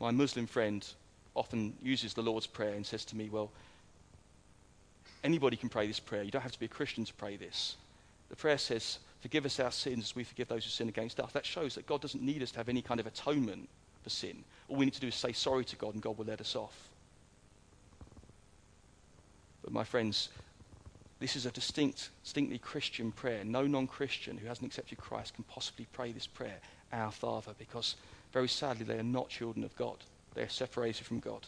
My 0.00 0.10
Muslim 0.10 0.46
friend 0.46 0.86
often 1.34 1.74
uses 1.82 2.14
the 2.14 2.22
Lord's 2.22 2.46
Prayer 2.46 2.74
and 2.74 2.84
says 2.84 3.04
to 3.06 3.16
me, 3.16 3.28
Well, 3.28 3.50
anybody 5.22 5.56
can 5.56 5.68
pray 5.68 5.86
this 5.86 6.00
prayer. 6.00 6.22
You 6.22 6.30
don't 6.30 6.42
have 6.42 6.52
to 6.52 6.60
be 6.60 6.66
a 6.66 6.68
Christian 6.68 7.04
to 7.04 7.14
pray 7.14 7.36
this. 7.36 7.76
The 8.28 8.36
prayer 8.36 8.58
says, 8.58 8.98
Forgive 9.20 9.46
us 9.46 9.58
our 9.58 9.70
sins 9.70 10.04
as 10.04 10.16
we 10.16 10.24
forgive 10.24 10.48
those 10.48 10.64
who 10.64 10.70
sin 10.70 10.88
against 10.88 11.18
us. 11.18 11.32
That 11.32 11.46
shows 11.46 11.74
that 11.76 11.86
God 11.86 12.02
doesn't 12.02 12.22
need 12.22 12.42
us 12.42 12.50
to 12.52 12.58
have 12.58 12.68
any 12.68 12.82
kind 12.82 13.00
of 13.00 13.06
atonement 13.06 13.68
for 14.02 14.10
sin. 14.10 14.44
All 14.68 14.76
we 14.76 14.84
need 14.84 14.94
to 14.94 15.00
do 15.00 15.08
is 15.08 15.14
say 15.14 15.32
sorry 15.32 15.64
to 15.64 15.76
God 15.76 15.94
and 15.94 16.02
God 16.02 16.18
will 16.18 16.26
let 16.26 16.42
us 16.42 16.54
off. 16.54 16.76
But 19.62 19.72
my 19.72 19.82
friends, 19.82 20.28
this 21.20 21.36
is 21.36 21.46
a 21.46 21.50
distinct, 21.50 22.10
distinctly 22.22 22.58
Christian 22.58 23.12
prayer. 23.12 23.44
No 23.44 23.66
non 23.66 23.86
Christian 23.86 24.36
who 24.36 24.46
hasn't 24.46 24.66
accepted 24.66 24.98
Christ 24.98 25.34
can 25.34 25.44
possibly 25.44 25.86
pray 25.90 26.12
this 26.12 26.26
prayer, 26.26 26.58
Our 26.92 27.10
Father, 27.10 27.54
because 27.58 27.96
very 28.30 28.48
sadly 28.48 28.84
they 28.84 28.98
are 28.98 29.02
not 29.02 29.30
children 29.30 29.64
of 29.64 29.74
God. 29.74 29.96
They're 30.34 30.48
separated 30.48 31.06
from 31.06 31.20
God. 31.20 31.46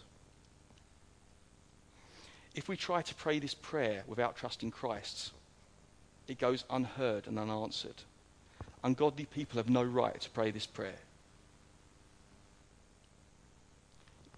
If 2.54 2.68
we 2.68 2.76
try 2.76 3.02
to 3.02 3.14
pray 3.14 3.38
this 3.38 3.54
prayer 3.54 4.02
without 4.06 4.36
trusting 4.36 4.70
Christ, 4.70 5.32
it 6.26 6.38
goes 6.38 6.64
unheard 6.70 7.26
and 7.26 7.38
unanswered. 7.38 8.02
Ungodly 8.82 9.26
people 9.26 9.58
have 9.58 9.68
no 9.68 9.82
right 9.82 10.20
to 10.20 10.30
pray 10.30 10.50
this 10.50 10.66
prayer. 10.66 10.98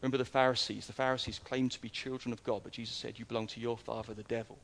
Remember 0.01 0.19
the 0.19 0.25
Pharisees. 0.25 0.87
The 0.87 0.93
Pharisees 0.93 1.39
claimed 1.39 1.73
to 1.73 1.81
be 1.81 1.89
children 1.89 2.33
of 2.33 2.43
God, 2.45 2.63
but 2.63 2.73
Jesus 2.73 2.95
said, 2.95 3.19
You 3.19 3.25
belong 3.25 3.47
to 3.49 3.61
your 3.61 3.77
father, 3.77 4.15
the 4.15 4.23
devil. 4.25 4.59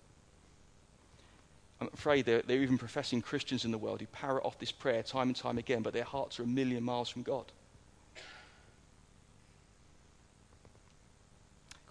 I'm 1.80 1.90
afraid 1.92 2.24
they're, 2.24 2.42
they're 2.42 2.62
even 2.62 2.78
professing 2.78 3.20
Christians 3.20 3.64
in 3.64 3.72
the 3.72 3.78
world 3.78 4.00
who 4.00 4.06
parrot 4.06 4.44
off 4.44 4.58
this 4.58 4.72
prayer 4.72 5.02
time 5.02 5.28
and 5.28 5.36
time 5.36 5.58
again, 5.58 5.82
but 5.82 5.92
their 5.92 6.04
hearts 6.04 6.38
are 6.38 6.44
a 6.44 6.46
million 6.46 6.84
miles 6.84 7.08
from 7.08 7.22
God. 7.22 7.46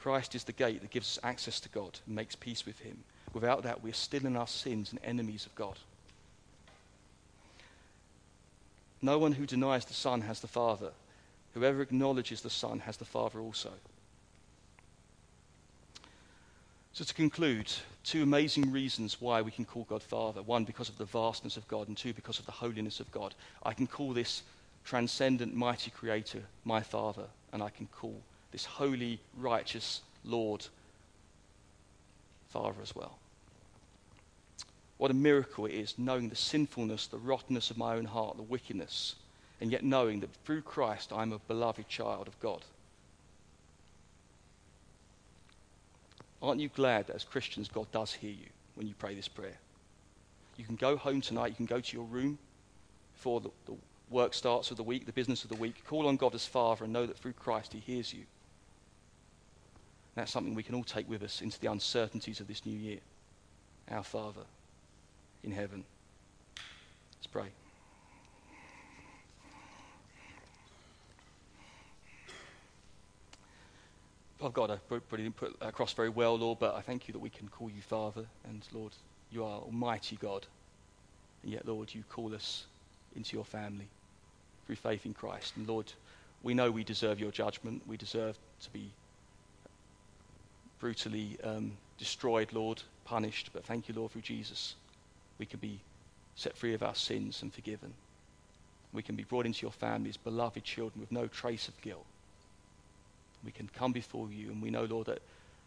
Christ 0.04 0.36
is 0.36 0.44
the 0.44 0.52
gate 0.52 0.82
that 0.82 0.92
gives 0.92 1.18
us 1.18 1.24
access 1.24 1.62
to 1.62 1.70
God 1.70 1.98
and 2.06 2.13
makes 2.13 2.36
peace 2.36 2.66
with 2.66 2.78
Him. 2.80 3.06
Without 3.32 3.63
that, 3.63 3.82
we 3.82 3.89
are 3.89 3.94
still 3.94 4.26
in 4.26 4.36
our 4.36 4.48
sins 4.48 4.92
and 4.92 5.00
enemies 5.02 5.46
of 5.46 5.56
God. 5.56 5.80
No 9.02 9.18
one 9.18 9.32
who 9.32 9.46
denies 9.46 9.86
the 9.86 9.94
Son 9.94 10.20
has 10.20 10.42
the 10.42 10.48
Father. 10.48 10.92
Whoever 11.54 11.82
acknowledges 11.82 12.42
the 12.42 12.50
Son 12.50 12.80
has 12.80 12.98
the 12.98 13.06
Father 13.06 13.39
also. 13.39 13.70
So, 16.92 17.06
to 17.06 17.13
conclude, 17.13 17.72
two 18.04 18.24
amazing 18.24 18.74
reasons 18.74 19.22
why 19.22 19.42
we 19.42 19.52
can 19.52 19.63
call 19.63 19.86
God 19.86 20.04
Father. 20.04 20.42
One, 20.42 20.66
because 20.66 20.89
of 20.89 20.98
the 20.98 21.06
vastness 21.06 21.56
of 21.56 21.66
God, 21.70 21.88
and 21.88 21.96
two, 21.96 22.12
because 22.12 22.39
of 22.39 22.46
the 22.46 22.52
holiness 22.52 23.00
of 23.00 23.10
God. 23.13 23.36
I 23.63 23.74
can 23.74 23.88
call 23.88 24.12
this 24.12 24.44
transcendent, 24.84 25.56
mighty 25.56 25.92
Creator 25.92 26.44
my 26.66 26.82
Father, 26.82 27.28
and 27.54 27.63
I 27.63 27.70
can 27.70 27.88
call 27.88 28.22
this 28.54 28.63
holy, 28.63 29.20
righteous 29.38 30.02
Lord, 30.24 30.66
Father 32.50 32.82
as 32.82 32.96
well. 32.96 33.18
What 34.98 35.12
a 35.12 35.16
miracle 35.16 35.66
it 35.66 35.74
is 35.74 35.96
knowing 35.98 36.30
the 36.30 36.36
sinfulness, 36.36 37.08
the 37.08 37.18
rottenness 37.18 37.72
of 37.72 37.78
my 37.78 37.96
own 37.96 38.06
heart, 38.06 38.38
the 38.38 38.44
wickedness, 38.44 39.16
and 39.60 39.72
yet 39.72 39.84
knowing 39.84 40.22
that 40.22 40.30
through 40.46 40.62
Christ 40.62 41.12
I 41.12 41.24
am 41.24 41.34
a 41.34 41.39
beloved 41.39 41.89
child 41.89 42.28
of 42.28 42.39
God. 42.39 42.62
Aren't 46.42 46.62
you 46.62 46.70
glad 46.70 47.08
that 47.08 47.16
as 47.16 47.24
Christians 47.24 47.70
God 47.70 47.92
does 47.92 48.13
hear 48.13 48.32
you 48.32 48.48
when 48.76 48.88
you 48.88 48.94
pray 48.98 49.16
this 49.16 49.28
prayer? 49.28 49.58
You 50.58 50.66
can 50.66 50.76
go 50.76 50.96
home 50.96 51.22
tonight, 51.22 51.48
you 51.48 51.56
can 51.56 51.66
go 51.66 51.80
to 51.80 51.98
your 51.98 52.06
room 52.06 52.38
before 53.16 53.42
the, 53.42 53.50
the 53.66 53.76
work 54.12 54.36
starts 54.36 54.70
of 54.70 54.78
the 54.78 54.84
week, 54.84 55.08
the 55.08 55.12
business 55.12 55.44
of 55.44 55.50
the 55.50 55.56
week, 55.56 55.84
call 55.88 56.08
on 56.08 56.18
God 56.18 56.36
as 56.36 56.46
Father 56.46 56.84
and 56.84 56.94
know 56.94 57.08
that 57.08 57.18
through 57.18 57.34
Christ 57.34 57.74
He 57.74 57.80
hears 57.80 58.13
you. 58.13 58.26
That's 60.15 60.32
something 60.32 60.54
we 60.54 60.63
can 60.63 60.76
all 60.76 60.84
take 60.84 61.10
with 61.10 61.23
us 61.23 61.41
into 61.41 61.60
the 61.60 61.71
uncertainties 61.71 62.39
of 62.39 62.47
this 62.47 62.65
new 62.65 62.78
year. 62.78 62.99
Our 63.89 64.04
Father 64.04 64.43
in 65.43 65.52
heaven. 65.52 65.84
Let's 67.17 67.28
pray. 67.28 67.49
Oh 74.41 74.49
God, 74.49 74.67
got 74.67 74.76
to 74.76 74.99
put, 74.99 75.38
put 75.38 75.56
across 75.62 75.93
very 75.93 76.10
well, 76.10 76.38
Lord, 76.38 76.60
but 76.60 76.76
I 76.76 76.82
thank 76.82 77.08
you 77.08 77.13
that 77.13 77.19
we 77.19 77.30
can 77.30 77.47
call 77.47 77.69
you 77.69 77.82
Father. 77.82 78.26
And 78.43 78.67
Lord, 78.73 78.91
you 79.32 79.45
are 79.45 79.60
Almighty 79.62 80.17
God. 80.17 80.45
And 81.43 81.52
yet, 81.54 81.65
Lord, 81.65 81.93
you 81.93 82.04
call 82.10 82.36
us 82.36 82.65
into 83.15 83.38
your 83.38 83.45
family 83.45 83.88
through 84.65 84.76
faith 84.76 85.06
in 85.06 85.13
Christ. 85.13 85.56
And 85.56 85.65
Lord, 85.65 85.93
we 86.41 86.54
know 86.54 86.71
we 86.71 86.84
deserve 86.84 87.21
your 87.21 87.32
judgment. 87.32 87.84
We 87.88 87.95
deserve 87.95 88.38
to 88.63 88.69
be 88.71 88.91
brutally 90.84 91.38
um, 91.46 91.72
destroyed, 91.98 92.52
Lord, 92.52 92.84
punished. 93.06 93.52
But 93.54 93.63
thank 93.63 93.88
you, 93.88 93.96
Lord, 93.96 94.12
through 94.12 94.24
Jesus, 94.24 94.76
we 95.39 95.46
can 95.46 95.62
be 95.62 95.80
set 96.36 96.58
free 96.58 96.74
of 96.74 96.84
our 96.84 96.93
sins 96.93 97.41
and 97.41 97.54
forgiven. 97.54 97.93
We 98.91 99.02
can 99.02 99.15
be 99.15 99.24
brought 99.24 99.46
into 99.46 99.62
your 99.62 99.72
family 99.72 100.10
as 100.10 100.17
beloved 100.17 100.65
children 100.65 101.00
with 101.00 101.10
no 101.10 101.28
trace 101.28 101.69
of 101.69 101.82
guilt. 101.82 102.06
We 103.46 103.52
can 103.52 103.69
come 103.74 103.93
before 103.93 104.28
you, 104.30 104.50
and 104.50 104.62
we 104.62 104.72
know, 104.72 104.84
Lord, 104.84 105.08
that 105.08 105.22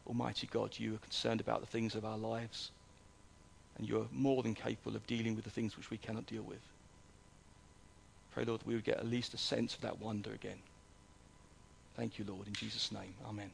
Almighty 0.06 0.50
God, 0.52 0.78
you 0.78 0.96
are 0.96 0.98
concerned 0.98 1.40
about 1.40 1.60
the 1.60 1.66
things 1.66 1.94
of 1.94 2.04
our 2.04 2.18
lives, 2.18 2.70
and 3.78 3.88
you 3.88 3.98
are 3.98 4.06
more 4.12 4.42
than 4.42 4.54
capable 4.54 4.96
of 4.96 5.06
dealing 5.06 5.34
with 5.34 5.44
the 5.44 5.50
things 5.50 5.78
which 5.78 5.90
we 5.90 5.96
cannot 5.96 6.26
deal 6.26 6.42
with. 6.42 6.60
Pray, 8.34 8.44
Lord, 8.44 8.60
that 8.60 8.66
we 8.66 8.74
would 8.74 8.84
get 8.84 8.98
at 8.98 9.06
least 9.06 9.32
a 9.32 9.38
sense 9.38 9.74
of 9.74 9.80
that 9.80 9.98
wonder 9.98 10.34
again. 10.34 10.58
Thank 11.96 12.18
you, 12.18 12.26
Lord, 12.28 12.46
in 12.48 12.52
Jesus' 12.52 12.92
name. 12.92 13.14
Amen. 13.26 13.50